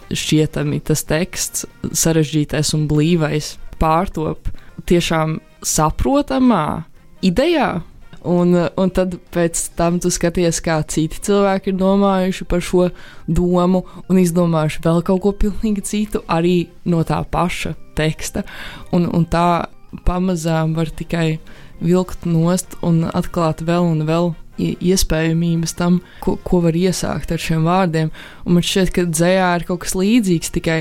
šķietami 0.09 0.81
tas 0.85 1.05
teksts, 1.09 1.67
sarežģītais 1.93 2.73
un 2.77 2.87
blīvais, 2.89 3.57
pārtop 3.81 4.49
tiešām 4.89 5.39
saprotamā 5.65 6.85
idejā. 7.25 7.81
Un, 8.27 8.55
un 8.55 8.91
tad 8.91 9.15
pēc 9.35 9.61
tam 9.79 10.01
tu 10.03 10.11
skaties, 10.11 10.59
kā 10.65 10.81
citi 10.91 11.21
cilvēki 11.29 11.71
ir 11.71 11.79
domājuši 11.79 12.47
par 12.51 12.65
šo 12.65 12.89
domu 13.27 13.85
un 14.09 14.19
izdomājuši 14.19 14.83
vēl 14.85 15.05
kaut 15.07 15.23
ko 15.23 15.33
pilnīgi 15.45 15.85
citu, 15.87 16.25
arī 16.27 16.69
no 16.91 17.05
tā 17.07 17.21
paša 17.31 17.77
teksta. 17.99 18.43
Un, 18.91 19.07
un 19.07 19.27
tā 19.31 19.69
pamazām 20.09 20.75
var 20.75 20.91
tikai 20.91 21.39
vilkt 21.79 22.27
nost 22.27 22.75
un 22.83 23.05
atklāt 23.07 23.63
vēl 23.63 23.87
un 23.87 24.03
vēl 24.09 24.33
iespējamības 24.59 25.77
tam, 25.79 26.01
ko, 26.25 26.35
ko 26.43 26.63
var 26.65 26.75
iesākt 26.75 27.31
ar 27.31 27.43
šiem 27.43 27.63
vārdiem. 27.69 28.11
Un 28.45 28.59
man 28.59 28.67
šķiet, 28.67 28.93
ka 28.95 29.07
dzējā 29.07 29.53
ir 29.61 29.67
kaut 29.69 29.85
kas 29.85 29.95
līdzīgs, 29.99 30.51
tikai 30.59 30.81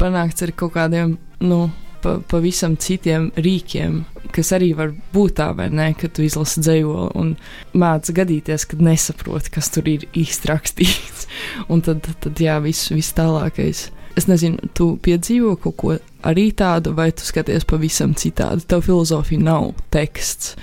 panākts 0.00 0.44
ar 0.44 0.52
kaut 0.52 0.74
kādiem, 0.76 1.16
nu, 1.40 1.60
pa, 2.06 2.16
pavisam 2.30 2.76
citiem 2.78 3.28
rīkiem, 3.34 4.00
kas 4.34 4.52
arī 4.54 4.70
var 4.78 4.92
būt 5.14 5.36
tā, 5.40 5.50
vai 5.58 5.66
ne, 5.74 5.90
kad 5.98 6.14
tu 6.14 6.24
izlasi 6.26 6.62
dzējoli 6.62 7.08
un 7.18 7.32
mēdz 7.76 8.14
gadīties, 8.16 8.66
kad 8.70 8.82
nesaproti, 8.84 9.52
kas 9.56 9.70
tur 9.74 9.88
ir 9.90 10.06
īsti 10.14 10.50
rakstīts. 10.52 11.26
Un 11.72 11.82
tad, 11.84 12.06
tad 12.22 12.40
jā, 12.40 12.58
viss, 12.64 12.92
viss 12.94 13.16
tālākais. 13.16 13.88
Es 14.16 14.28
nezinu, 14.30 14.70
tu 14.76 14.94
piedzīvo 15.02 15.56
kaut 15.60 15.76
ko 15.80 15.96
arī 16.26 16.48
tādu, 16.56 16.94
vai 16.96 17.10
tu 17.12 17.26
skaties 17.26 17.66
pavisam 17.68 18.14
citādi. 18.16 18.64
Tev 18.70 18.86
filozofija 18.86 19.42
nav 19.42 19.74
teksts, 19.92 20.54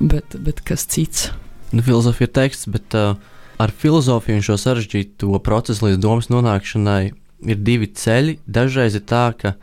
bet, 0.00 0.38
bet 0.46 0.62
kas 0.64 0.86
cits. 0.88 1.28
Nu, 1.74 1.82
filozofija 1.84 2.30
ir 2.30 2.36
teksts, 2.38 2.70
bet 2.72 2.96
uh, 2.96 3.18
ar 3.60 3.74
filozofiju 3.74 4.38
un 4.38 4.46
šo 4.46 4.56
sarežģīto 4.62 5.42
procesu 5.44 5.90
līdz 5.90 6.00
domas 6.00 6.30
nonākšanai 6.32 7.02
ir 7.44 7.60
divi 7.60 7.90
ceļi. 7.92 8.38
Dažreiz 8.48 8.96
ir 8.96 9.04
tā, 9.08 9.28
ka 9.36 9.56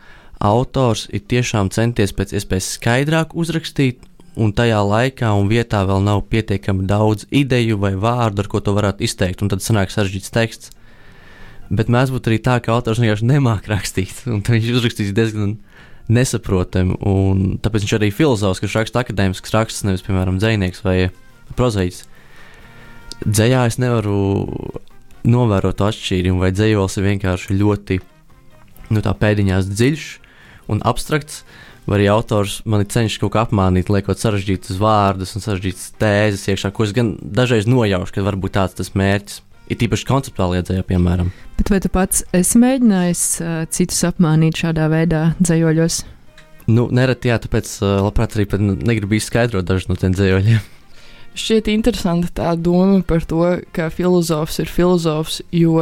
autors 0.43 1.07
ir 1.13 1.23
tiešām 1.31 1.71
centies 1.73 2.13
pēc 2.15 2.35
iespējas 2.35 2.73
skaidrāk 2.77 3.33
uzrakstīt, 3.39 4.03
un 4.35 4.53
tajā 4.55 4.79
laikā 4.83 5.29
un 5.37 5.49
vietā 5.49 5.83
vēl 5.87 6.01
nav 6.03 6.23
pietiekami 6.31 6.87
daudz 6.89 7.27
ideju 7.31 7.77
vai 7.81 7.93
vārdu, 7.99 8.43
ar 8.43 8.49
ko 8.49 8.61
to 8.63 8.73
varētu 8.75 9.05
izteikt, 9.05 9.43
un 9.43 9.51
tad 9.53 9.63
sanāk 9.63 9.93
sarežģīts 9.93 10.33
teksts. 10.33 10.71
Bet 11.73 11.89
mēs 11.89 12.11
būtu 12.13 12.29
arī 12.29 12.39
tā, 12.43 12.57
ka 12.61 12.73
autors 12.73 13.01
vienkārši 13.01 13.29
nemāķi 13.29 13.71
rakstīt, 13.71 14.23
un 14.29 14.41
viņš 14.45 14.71
uzrakstīs 14.73 15.13
diezgan 15.15 15.57
nesaprotami. 16.11 16.97
un 17.07 17.59
Tāpēc 17.63 17.85
viņš 17.85 17.93
arī 17.97 18.09
ir 18.11 18.17
filozofs, 18.17 18.61
kurš 18.61 18.81
raksta 18.81 19.03
akadēmisks 19.03 19.53
raksts, 19.55 19.85
nevis, 19.87 20.03
piemēram, 20.05 20.41
dzinieks 20.41 20.83
vai 20.83 20.97
prozaicis. 21.55 22.09
Dzējā 23.23 23.61
es 23.69 23.79
nevaru 23.79 24.17
novērot 25.23 25.79
atšķirību, 25.87 26.41
vai 26.41 26.51
dzējols 26.51 26.97
ir 26.99 27.07
vienkārši 27.07 27.55
ļoti 27.55 27.99
nu, 28.91 28.99
pēdiņās 28.99 29.69
dziļš 29.71 30.07
un 30.71 30.83
abstrakts. 30.87 31.43
Vai 31.83 31.97
arī 31.97 32.05
autors 32.13 32.61
man 32.69 32.85
cenšas 32.87 33.19
kaut 33.19 33.33
kā 33.33 33.41
apmānīt, 33.43 33.89
liekot 33.91 34.19
sarežģītus 34.19 34.77
vārdus 34.79 35.33
un 35.35 35.43
sarežģītas 35.43 35.89
tēzes 35.99 36.45
iekšā, 36.53 36.71
ko 36.71 36.85
es 36.87 36.93
gan 36.95 37.17
dažreiz 37.19 37.67
nojaušu, 37.67 38.15
ka 38.15 38.23
varbūt 38.23 38.55
tāds 38.55 38.77
tas 38.77 38.93
mērķis. 38.95 39.41
Ir 39.71 39.79
tīpaši 39.79 40.07
konceptuāli 40.07 40.59
iedzēja, 40.59 40.83
piemēram. 40.87 41.31
Bet 41.59 41.71
vai 41.71 41.79
tu 41.83 41.91
pats 41.91 42.23
esi 42.35 42.59
mēģinājis 42.59 43.23
uh, 43.43 43.53
citus 43.71 44.01
apmānīt 44.07 44.59
šādā 44.59 44.89
veidā, 44.91 45.21
dzējoļos? 45.39 46.01
Nu, 46.71 46.87
nereti 46.95 47.31
jā, 47.31 47.37
tāpēc 47.43 47.71
uh, 47.81 47.97
labprāt 48.03 48.35
arī 48.37 48.47
negribu 48.79 49.17
izskaidrot 49.19 49.67
dažus 49.67 49.89
no 49.91 49.99
tiem 49.99 50.15
dzējoļiem. 50.15 50.63
Šķiet 51.33 51.71
interesanti 51.73 52.29
tā 52.37 52.51
doma 52.59 53.01
par 53.07 53.23
to, 53.25 53.41
ka 53.73 53.87
filozofs 53.91 54.59
ir 54.61 54.69
filozofs, 54.69 55.41
jo 55.51 55.79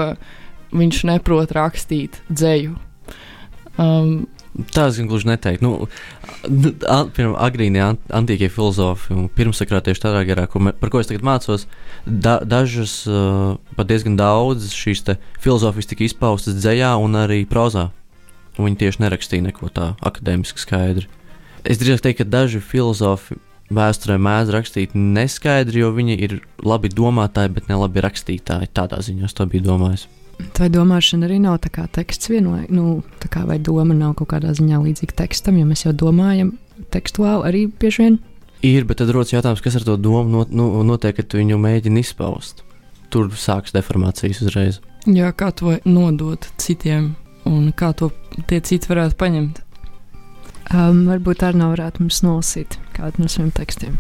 viņš 0.72 1.02
neprot 1.10 1.52
rakstīt 1.58 2.22
dzēju. 2.32 2.78
Um, 3.82 4.30
Tā 4.75 4.89
es 4.91 4.97
gluži 4.99 5.29
neteiktu. 5.29 5.63
Nu, 5.63 5.87
nu, 6.51 6.71
an- 6.91 7.07
piemēram, 7.15 7.37
agrīnie 7.39 7.79
an- 7.85 7.99
antīkie 8.11 8.49
filozofi 8.51 9.13
un 9.15 9.29
pirmsakrā 9.31 9.79
tieši 9.85 10.03
tādā 10.03 10.25
garā, 10.27 10.43
ko, 10.51 10.59
par 10.59 10.91
ko 10.91 10.99
es 10.99 11.07
tagad 11.07 11.23
mācos, 11.23 11.67
da, 12.05 12.39
dažas, 12.43 13.07
uh, 13.07 13.55
pat 13.77 13.87
diezgan 13.87 14.17
daudzas 14.19 14.75
šīs 14.75 15.05
filozofijas 15.39 15.87
tika 15.87 16.03
izpaustas 16.03 16.59
dzējā 16.59 16.91
un 16.99 17.15
arī 17.15 17.45
prozā. 17.47 17.89
Viņi 18.59 18.77
tieši 18.83 19.01
nerakstīja 19.05 19.47
neko 19.47 19.71
tā 19.71 19.93
akadēmiski 20.03 20.59
skaidri. 20.59 21.07
Es 21.63 21.79
drīzāk 21.79 22.03
teiktu, 22.03 22.25
ka 22.25 22.29
daži 22.35 22.59
filozofi 22.59 23.39
vēsturē 23.71 24.17
mēdz 24.19 24.51
rakstīt 24.51 24.95
neskaidri, 24.99 25.79
jo 25.79 25.93
viņi 25.95 26.17
ir 26.19 26.41
labi 26.59 26.91
domātāji, 26.91 27.53
bet 27.55 27.69
ne 27.71 27.79
labi 27.79 28.03
rakstītāji. 28.03 28.67
Tādā 28.75 28.99
ziņā 28.99 29.29
es 29.29 29.37
to 29.37 29.47
biju 29.47 29.63
domājis. 29.69 30.09
Vai 30.58 30.67
domāšana 30.69 31.25
arī 31.25 31.39
nav 31.41 31.58
tā 31.63 31.71
kā 31.73 31.88
teksts 31.89 32.30
vienlaicīgi, 32.30 32.75
nu, 32.77 32.99
tā 33.21 33.30
kā 33.34 33.45
vai 33.49 33.58
doma 33.58 33.95
nav 33.97 34.13
kaut 34.19 34.30
kādā 34.34 34.51
ziņā 34.58 34.82
līdzīga 34.84 35.15
tekstam, 35.23 35.58
jo 35.58 35.65
mēs 35.69 35.86
jau 35.88 35.93
domājam 35.97 36.51
tekstuāli 36.93 37.47
arī 37.49 37.63
bieži 37.82 38.04
vien. 38.04 38.19
Ir, 38.62 38.86
bet 38.86 38.99
tad 39.01 39.10
rodas 39.10 39.34
jautājums, 39.34 39.63
kas 39.65 39.80
ar 39.80 39.88
to 39.88 39.95
domu 39.97 40.30
not, 40.30 40.51
nu, 40.54 40.67
notiek, 40.86 41.15
kad 41.17 41.32
tu 41.32 41.39
viņu 41.39 41.58
mēģini 41.62 42.04
izpaust. 42.06 42.62
Tur 43.10 43.32
sākas 43.34 43.73
deformācijas 43.73 44.43
uzreiz. 44.45 44.80
jā, 45.10 45.32
kā 45.34 45.49
to 45.51 45.80
nodot 45.86 46.45
citiem, 46.62 47.15
un 47.49 47.71
kā 47.73 47.89
to 47.97 48.12
tie 48.47 48.62
citi 48.62 48.91
varētu 48.91 49.17
paņemt. 49.17 49.63
Um, 50.71 51.04
varbūt 51.10 51.41
arī 51.43 51.58
nav 51.60 51.73
varētu 51.73 52.06
mums 52.06 52.21
nolasīt 52.23 52.77
kādu 52.95 53.23
no 53.23 53.27
saviem 53.27 53.49
tekstiem. 53.51 53.97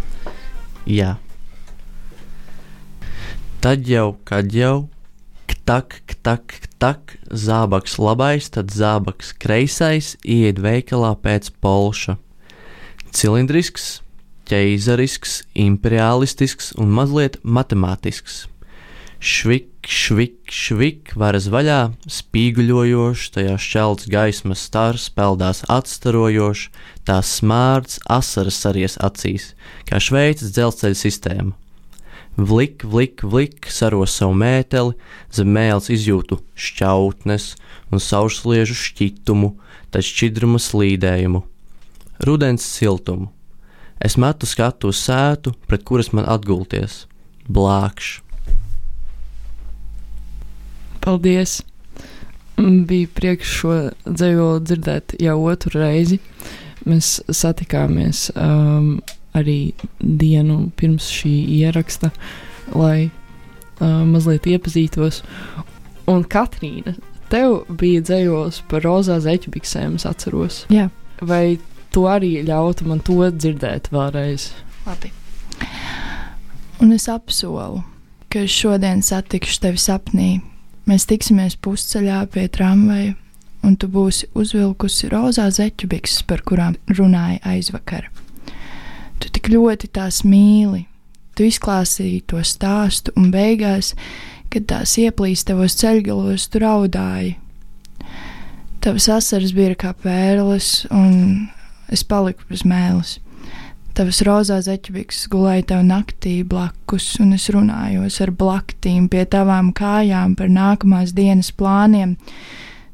Jā. 0.85 1.17
Tad 3.61 3.89
jau, 3.89 4.13
kad 4.25 4.53
jau, 4.55 4.87
ktak, 5.61 6.01
ktak, 6.09 6.57
ktak, 6.65 7.15
zābaks 7.29 7.99
labais, 8.01 8.49
tad 8.49 8.73
zābaks 8.73 9.29
kreisais 9.37 10.15
iet 10.25 10.57
veikalā 10.57 11.13
pēc 11.21 11.51
polša. 11.61 12.17
Cilindrisks, 13.13 14.01
ķeizarisks, 14.49 15.43
imperialistisks 15.53 16.73
un 16.81 16.89
mazliet 16.97 17.37
matemātisks. 17.45 18.47
Švik, 19.21 19.85
švik, 19.85 20.49
švik, 20.49 21.13
varas 21.13 21.45
vaļā, 21.53 21.93
spīguļojošs, 22.09 23.29
tajā 23.35 23.57
šķelts 23.61 24.09
gaismas 24.09 24.65
stars, 24.65 25.11
peldās 25.13 25.61
atstarojošs, 25.69 26.71
tās 27.05 27.35
smārds, 27.37 28.01
asaras 28.09 28.57
saries 28.65 28.97
acīs, 28.97 29.51
kā 29.85 30.01
Šveices 30.01 30.55
dzelzceļa 30.57 30.97
sistēma. 30.97 31.53
Vlik, 32.41 32.81
vlik, 32.83 33.21
vlik, 33.21 33.67
saros 33.69 34.15
savu 34.17 34.33
mēteli, 34.33 34.95
zem 35.29 35.51
mēls 35.53 35.91
izjūtu 35.93 36.39
šķautnes 36.57 37.51
un 37.93 38.01
sausliežu 38.01 38.73
šķitumu, 38.79 39.51
tad 39.93 40.07
šķidruma 40.07 40.61
slīdējumu. 40.61 41.43
Rudens 42.25 42.65
siltumu. 42.65 43.29
Es 44.01 44.17
metu 44.17 44.49
skatu 44.49 44.89
uz 44.89 44.97
sētu, 45.05 45.53
pret 45.69 45.85
kuras 45.85 46.09
man 46.17 46.25
atgulties. 46.25 47.03
Blākšs. 47.45 48.23
Paldies! 51.01 51.59
Mm, 52.57 52.83
Bija 52.89 53.09
prieks 53.13 53.53
šo 53.59 53.75
dzējoli 54.05 54.65
dzirdēt 54.65 55.15
jau 55.21 55.37
otru 55.49 55.81
reizi. 55.81 56.17
Mēs 56.85 57.19
satikāmies 57.29 58.27
um, 58.33 58.95
arī 59.37 59.73
dienu 59.99 60.71
pirms 60.79 61.09
šī 61.11 61.31
ieraksta, 61.61 62.11
lai 62.75 63.09
uh, 63.09 64.03
mazliet 64.07 64.47
iepazītos. 64.49 65.21
Un 66.11 66.25
Katrīna, 66.27 66.95
tev 67.31 67.61
bija 67.79 68.03
dzējols 68.03 68.63
par 68.71 68.83
rozā 68.87 69.19
zeķubiksēm, 69.23 69.95
es 69.99 70.07
atceros. 70.09 70.65
Jā. 70.73 70.89
Vai 71.21 71.59
tu 71.93 72.07
arī 72.09 72.39
ļautu 72.47 72.87
man 72.89 73.03
to 73.05 73.21
dzirdēt 73.29 73.91
vēlreiz? 73.93 74.51
Labi. 74.87 75.13
Un 76.81 76.95
es 76.95 77.05
apsolu, 77.11 77.83
ka 78.33 78.45
es 78.47 78.53
šodien 78.55 79.03
satikšu 79.05 79.59
tevi 79.67 79.81
sapnī. 79.81 80.29
Mēs 80.89 81.05
tiksimies 81.05 81.59
pusceļā 81.61 82.23
pie 82.33 82.47
tramvaja, 82.49 83.13
un 83.61 83.75
tu 83.77 83.87
būsi 83.91 84.31
uzvilkusi 84.33 85.11
rozā 85.11 85.45
zeķu 85.53 85.91
bikses, 85.91 86.23
par 86.25 86.41
kurām 86.41 86.79
runāja 86.89 87.37
aizvakar. 87.53 88.09
Tu 89.21 89.29
tik 89.29 89.51
ļoti 89.53 89.91
tās 89.93 90.23
mīli, 90.25 90.85
tu 91.37 91.45
izklāstīji 91.45 92.23
to 92.31 92.41
stāstu, 92.45 93.13
un 93.19 93.29
beigās, 93.33 93.93
kad 94.51 94.67
tās 94.71 94.97
ieplīst 94.99 95.47
tavos 95.47 95.77
ceļgalos, 95.79 96.49
tu 96.51 96.61
raudāji. 96.63 97.35
Tavas 98.81 99.05
asaras 99.13 99.51
bija 99.53 99.77
kā 99.77 99.91
pērles, 99.93 100.87
un 100.89 101.51
es 101.93 102.01
paliku 102.07 102.47
bez 102.49 102.65
mēlis. 102.65 103.19
Tavas 103.91 104.21
rozā 104.23 104.57
zeķibiks 104.63 105.25
gulēja 105.29 105.67
tev 105.73 105.83
naktī 105.85 106.37
blakus, 106.47 107.11
un 107.21 107.35
es 107.35 107.49
runājos 107.51 108.21
ar 108.23 108.31
blaktīm 108.39 109.09
pie 109.11 109.25
tavām 109.29 109.73
kājām 109.75 110.33
par 110.39 110.49
nākamās 110.49 111.11
dienas 111.13 111.51
plāniem. 111.51 112.15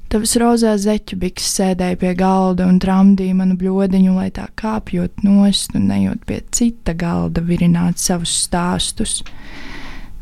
Tavas 0.07 0.37
rozā 0.39 0.77
zeķibiks 0.79 1.49
sēdēja 1.57 1.97
pie 1.99 2.13
galda 2.15 2.63
un 2.71 2.77
tramdīja 2.79 3.35
manu 3.35 3.57
bļodiņu, 3.59 4.13
lai 4.15 4.29
tā 4.31 4.45
kāpjot 4.55 5.19
nost 5.25 5.75
un 5.75 5.89
nejot 5.89 6.21
pie 6.29 6.37
cita 6.55 6.93
galda 6.95 7.43
virināt 7.43 7.99
savus 7.99 8.31
stāstus. 8.45 9.17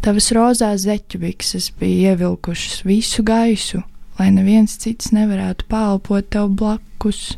Tavas 0.02 0.32
rozā 0.34 0.72
zeķibikses 0.82 1.70
bija 1.78 2.16
ievilkušas 2.16 2.82
visu 2.86 3.22
gaisu, 3.26 3.84
lai 4.18 4.32
neviens 4.34 4.74
cits 4.82 5.14
nevarētu 5.14 5.70
palpot 5.70 6.34
tev 6.34 6.50
blakus. 6.58 7.36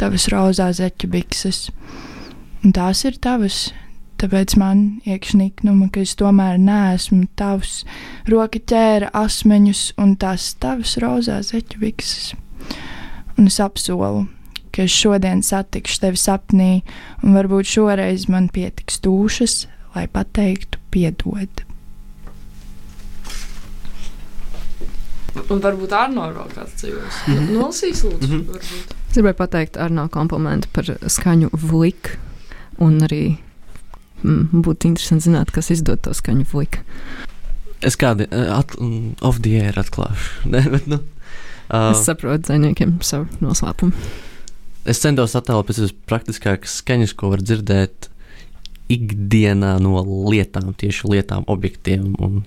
Tavas 0.00 0.30
rozā 0.32 0.70
zeķibikses. 0.80 1.66
Un 2.64 2.72
tās 2.72 3.04
ir 3.04 3.20
tavas, 3.20 3.66
tāpēc 4.20 4.56
man 4.60 4.84
iekšniknuma, 5.08 5.90
ka 5.92 6.02
es 6.04 6.14
tomēr 6.18 6.58
neesmu 6.62 7.26
tavs. 7.38 7.84
Roka 8.30 8.60
ķēra 8.60 9.12
asmeņus 9.16 9.92
un 10.02 10.16
tās 10.20 10.54
tavas 10.62 10.96
rozā 11.02 11.42
zeķibikses. 11.46 12.34
Un 13.36 13.50
es 13.50 13.60
apsolu, 13.60 14.26
ka 14.72 14.86
es 14.86 14.96
šodien 14.96 15.42
satikšu 15.44 16.02
tevi 16.02 16.20
sapnī, 16.20 16.72
un 17.22 17.36
varbūt 17.36 17.68
šoreiz 17.76 18.28
man 18.32 18.50
pietiks 18.52 19.00
dušas, 19.04 19.64
lai 19.96 20.06
pateiktu 20.12 20.80
piedod. 20.92 21.64
Un 25.52 25.60
varbūt 25.60 25.92
Arno 25.92 26.30
vēl 26.32 26.52
kāds 26.54 26.78
dzīvos. 26.80 27.18
Mhm. 27.28 27.50
Nolasīs, 27.56 28.04
lūdzu. 28.06 28.28
Mhm. 28.28 28.44
varbūt. 28.52 28.94
Es 29.10 29.18
gribēju 29.18 29.38
pateikt 29.38 29.76
Arno 29.80 30.08
komplimentu 30.12 30.68
par 30.72 30.84
skaņu 30.84 31.52
vliku. 31.52 32.16
Un 32.82 33.00
arī 33.00 33.38
mm, 34.22 34.62
būtu 34.66 34.90
interesanti 34.90 35.28
zināt, 35.28 35.52
kas 35.54 35.70
izdod 35.74 36.02
to 36.04 36.14
skaņu 36.16 36.46
vliku. 36.52 36.82
Es 37.84 37.98
kādu 38.00 38.24
at, 38.32 38.72
mm, 38.80 39.18
off 39.26 39.42
the 39.44 39.56
air 39.60 39.76
atklāšu. 39.80 40.46
Ne, 40.52 40.62
bet, 40.72 40.86
nu, 40.90 41.00
uh, 41.68 41.90
Es 41.92 42.04
saprotu 42.06 42.48
dziniekiem 42.48 42.98
savu 43.04 43.26
noslēpumu. 43.44 43.92
es 44.86 45.00
centos 45.02 45.34
attēlot 45.36 45.66
pēc 45.68 45.80
iespējas 45.82 46.06
praktiskākas 46.08 46.78
skaņas, 46.80 47.12
ko 47.18 47.32
var 47.34 47.42
dzirdēt 47.42 48.08
ikdienā 48.92 49.76
no 49.82 49.98
lietām, 50.30 50.70
tieši 50.78 51.08
lietām, 51.10 51.42
objektiem. 51.50 52.12
Un, 52.22 52.44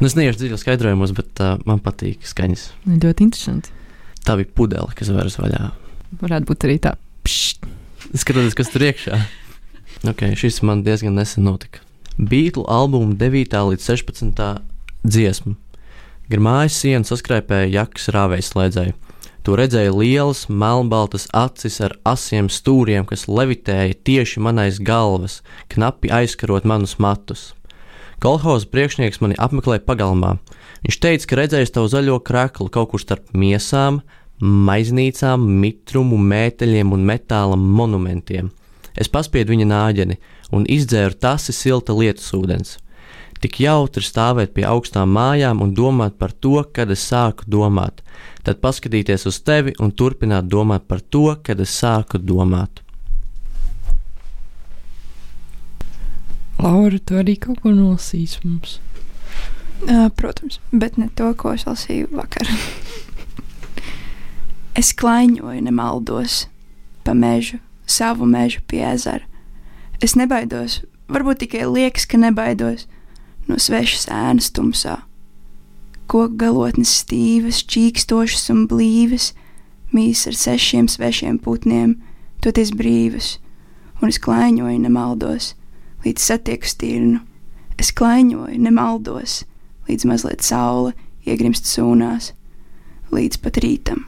nu, 0.00 0.06
es 0.08 0.16
neiešu 0.18 0.40
dziļi 0.42 0.58
skaidrojumos, 0.58 1.12
bet 1.14 1.42
uh, 1.44 1.54
man 1.68 1.78
patīk 1.84 2.26
skaņas. 2.26 2.64
Ļoti 2.90 3.28
interesanti. 3.28 3.70
Tā 4.26 4.34
bija 4.40 4.50
pudele, 4.58 4.90
kas 4.98 5.12
vērs 5.14 5.38
vaļā. 5.38 5.68
Varētu 6.20 6.50
būt 6.50 6.66
arī 6.66 6.78
tā. 6.82 6.96
Pšt, 7.24 7.68
Skatoties, 8.18 8.56
kas 8.58 8.70
tur 8.72 8.82
iekšā. 8.88 9.16
Okay, 10.06 10.36
šis 10.38 10.60
man 10.62 10.84
diezgan 10.86 11.16
nesen 11.18 11.42
notika. 11.42 11.80
Beatles 12.18 12.66
albuma 12.70 13.14
9. 13.18 13.54
līdz 13.70 13.82
16. 13.82 14.60
dziesma. 15.02 15.56
Gar 16.30 16.42
mājas 16.44 16.76
sienu 16.78 17.08
saskrēpēja 17.08 17.72
jakas 17.72 18.06
rāvējas 18.14 18.50
slēdzēju. 18.52 18.94
To 19.42 19.56
redzēja 19.58 19.90
lielas, 19.96 20.44
melnbaltas 20.46 21.26
acis 21.34 21.80
ar 21.82 21.96
asiem 22.06 22.46
stūriem, 22.52 23.08
kas 23.10 23.26
levitēja 23.26 23.96
tieši 24.06 24.42
manais 24.44 24.78
galvas, 24.78 25.40
knapi 25.72 26.12
aizkarot 26.14 26.68
manus 26.68 26.94
matus. 27.02 27.48
Kolhoza 28.22 28.70
priekšnieks 28.70 29.18
mani 29.24 29.38
apmeklēja 29.38 29.82
pagalmā. 29.86 30.36
Viņš 30.86 31.00
teica, 31.02 31.26
ka 31.26 31.40
redzējis 31.40 31.74
tavu 31.74 31.90
zaļo 31.90 32.20
kraklu 32.22 32.68
kaut 32.70 32.92
kur 32.92 33.02
starp 33.02 33.34
miesām, 33.34 34.02
maiznīcām, 34.38 35.42
mitrumu, 35.58 36.20
mēteļiem 36.22 36.94
un 36.94 37.06
metāla 37.08 37.58
monumentiem. 37.58 38.52
Es 38.98 39.08
paspiedu 39.08 39.54
viņa 39.54 39.66
nāģeni 39.70 40.18
un 40.54 40.66
izdzēru 40.66 41.18
tasi 41.22 41.54
silta 41.54 41.94
lietus 41.94 42.32
ūdens. 42.34 42.76
Tik 43.38 43.60
jautri 43.62 44.02
stāvēt 44.02 44.50
pie 44.56 44.64
augstām 44.66 45.12
mājām 45.14 45.62
un 45.62 45.70
domāt 45.74 46.16
par 46.18 46.32
to, 46.34 46.58
kad 46.74 46.90
es 46.90 47.04
sāku 47.06 47.46
domāt, 47.46 48.02
tad 48.42 48.58
paskatīties 48.64 49.28
uz 49.30 49.38
tevi 49.46 49.76
un 49.78 49.92
turpināt 49.94 50.50
domāt 50.50 50.88
par 50.90 51.00
to, 51.00 51.30
kad 51.46 51.62
es 51.62 51.70
sāku 51.78 52.18
domāt. 52.18 52.82
Laura, 56.58 56.98
tu 56.98 57.14
arī 57.14 57.36
kaut 57.38 57.62
ko 57.62 57.70
nolasīsi 57.70 58.42
mums. 58.42 58.80
Uh, 59.86 60.08
protams, 60.18 60.58
bet 60.74 60.98
ne 60.98 61.06
to, 61.14 61.30
ko 61.38 61.52
es 61.54 61.62
lasīju 61.68 62.10
vakar. 62.18 62.50
es 64.80 64.90
klaiņoju, 64.98 65.62
nemaldos 65.62 66.48
pa 67.06 67.14
mežu, 67.14 67.60
savu 67.88 68.28
mežu 68.28 68.62
pie 68.68 68.84
ezera. 68.92 69.24
Es 70.04 70.14
nebaidos, 70.14 70.82
varbūt 71.10 71.42
tikai 71.42 71.64
liekas, 71.66 72.06
ka 72.06 72.20
nebaidos 72.20 72.86
no 73.48 73.58
svešas 73.58 74.06
ēnas 74.12 74.52
tumsā. 74.54 75.00
Koku 76.08 76.36
galotnes 76.40 76.92
stīvas, 77.02 77.64
čīkstošas 77.68 78.48
un 78.54 78.64
blīvas, 78.70 79.32
mīs 79.92 80.26
ar 80.28 80.36
sešiem 80.36 80.88
svešiem 80.88 81.40
putniem, 81.42 81.96
toties 82.44 82.72
brīvas, 82.76 83.36
un 84.00 84.12
es 84.12 84.20
klaiņoju, 84.22 84.78
nemaldos, 84.84 85.52
līdz 86.04 86.28
satieku 86.30 86.68
stirnu. 86.68 87.20
Es 87.78 87.92
klaiņoju, 87.94 88.56
nemaldos, 88.62 89.42
līdz 89.88 90.08
mazliet 90.08 90.44
saule 90.46 90.94
iegrimst 91.28 91.68
sūnās, 91.68 92.32
līdz 93.12 93.40
pat 93.44 93.60
rītam. 93.64 94.06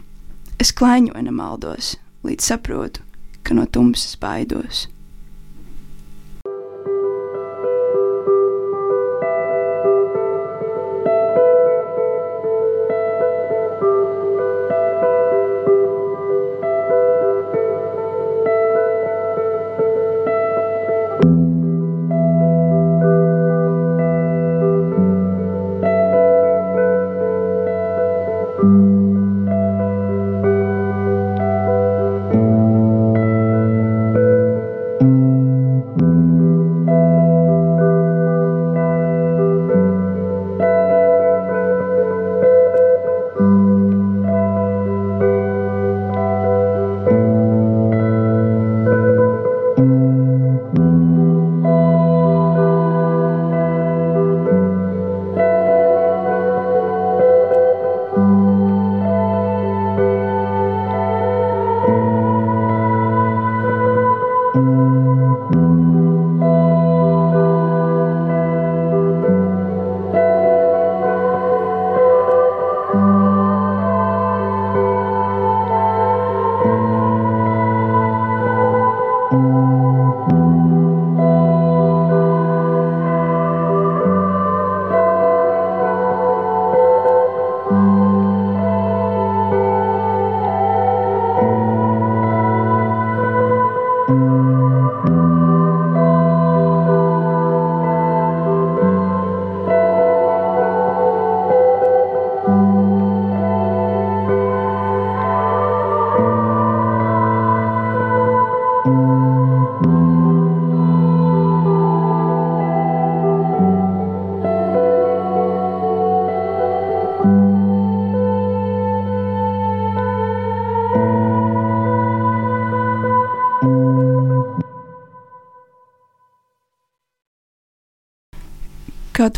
Es 0.61 0.73
klaiņoju, 0.77 1.27
nemaldos, 1.27 1.95
līdz 2.27 2.53
saprotu, 2.53 3.05
ka 3.43 3.55
no 3.55 3.67
tumsas 3.67 4.17
baidos. 4.19 4.89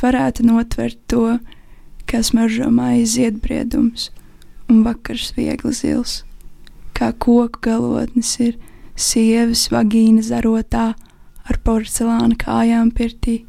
Varētu 0.02 0.46
notvert 0.46 0.98
to, 1.10 1.38
kā 2.06 2.22
smaržo 2.24 2.68
maize 2.70 3.14
ziedbriedums 3.14 4.10
un 4.70 4.82
vakars 4.86 5.32
viegli 5.36 5.72
zils, 5.76 6.22
kā 6.96 7.12
koku 7.12 7.62
galotnes 7.64 8.34
ir 8.42 8.58
sievas 8.96 9.68
vagīna 9.72 10.24
zarotā 10.24 10.92
ar 11.48 11.58
porcelāna 11.64 12.36
kājām 12.38 12.92
pirtī. 12.94 13.42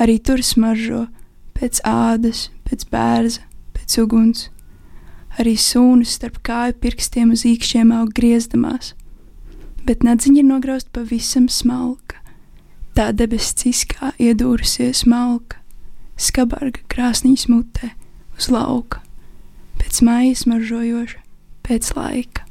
Arī 0.00 0.18
tur 0.18 0.42
smaržo 0.42 1.06
pēc 1.54 1.80
ādas, 1.86 2.48
pēc 2.66 2.86
bērza, 2.90 3.44
pēc 3.76 3.98
uguns. 4.02 4.48
Arī 5.38 5.56
sūnas 5.58 6.14
starp 6.18 6.40
kāju 6.46 6.76
pirkstiem 6.82 7.32
uz 7.34 7.42
īkšķiem 7.48 7.90
aug 7.94 8.12
griezdamās, 8.14 8.92
bet 9.86 10.06
nadziņa 10.06 10.42
ir 10.42 10.48
nograuzta 10.50 10.94
pavisam 10.94 11.48
smalka. 11.50 12.20
Tā 12.94 13.10
debesis 13.10 13.56
ciskā 13.58 14.12
iedūrusies 14.22 15.02
malka, 15.10 15.58
skabarga 16.20 16.84
krāsnīs 16.90 17.48
mutē 17.50 17.92
uz 18.38 18.50
lauka, 18.52 19.02
pēc 19.80 20.00
mājas 20.06 20.46
maržojoša, 20.50 21.20
pēc 21.66 21.92
laika. 21.98 22.43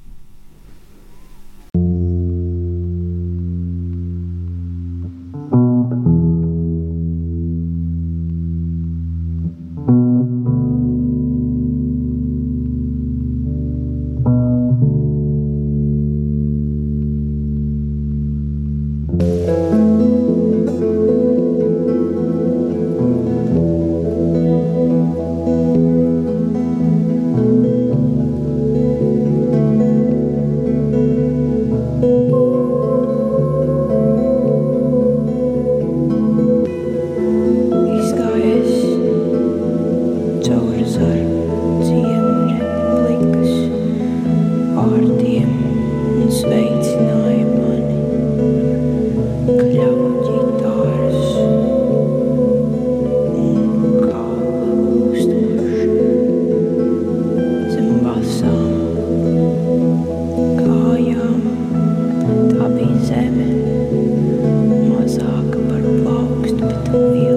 you. 66.93 67.32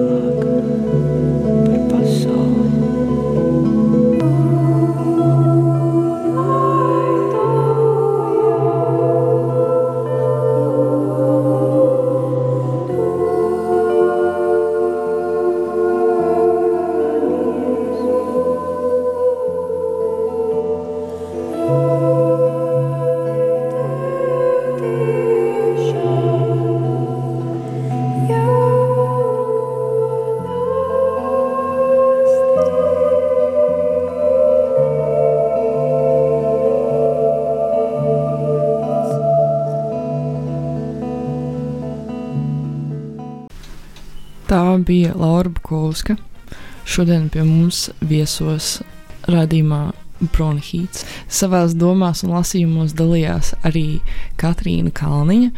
Bija 44.87 45.13
Laura 45.15 45.49
Bukovska. 45.49 46.15
Šodien 46.87 47.27
pie 47.29 47.43
mums 47.43 47.89
viesos 47.99 48.77
radījumā 49.27 49.91
Bronhīts. 50.33 51.03
Savās 51.29 51.75
domās 51.77 52.23
un 52.25 52.33
lasījumos 52.37 52.95
dalījās 52.97 53.53
arī 53.67 53.99
Katrīna 54.39 54.93
Kalniņa 54.95 55.51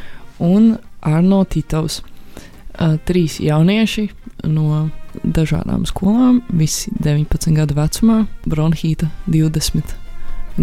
un 0.44 0.74
Arno 1.06 1.44
Titovs. 1.46 2.02
Uh, 2.80 2.96
trīs 3.04 3.40
jaunieši 3.44 4.06
no 4.48 4.90
dažādām 5.24 5.84
skolām, 5.90 6.42
visi 6.56 6.94
19 7.04 7.56
gadu 7.58 7.76
vecumā, 7.76 8.22
Bronhīta 8.48 9.10
20 9.28 9.96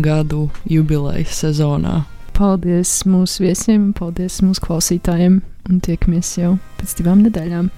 gadu 0.00 0.46
jubilejas 0.64 1.42
sezonā. 1.44 2.04
Paldies 2.36 2.98
mūsu 3.08 3.46
viesiem, 3.46 3.90
paldies 3.96 4.42
mūsu 4.44 4.64
klausītājiem 4.64 5.40
un 5.70 5.82
tiekamies 5.84 6.36
jau 6.40 6.56
pēc 6.80 6.96
divām 6.98 7.24
nedēļām. 7.26 7.70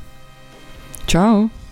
Čau! 1.08 1.48
Čau! 1.48 1.67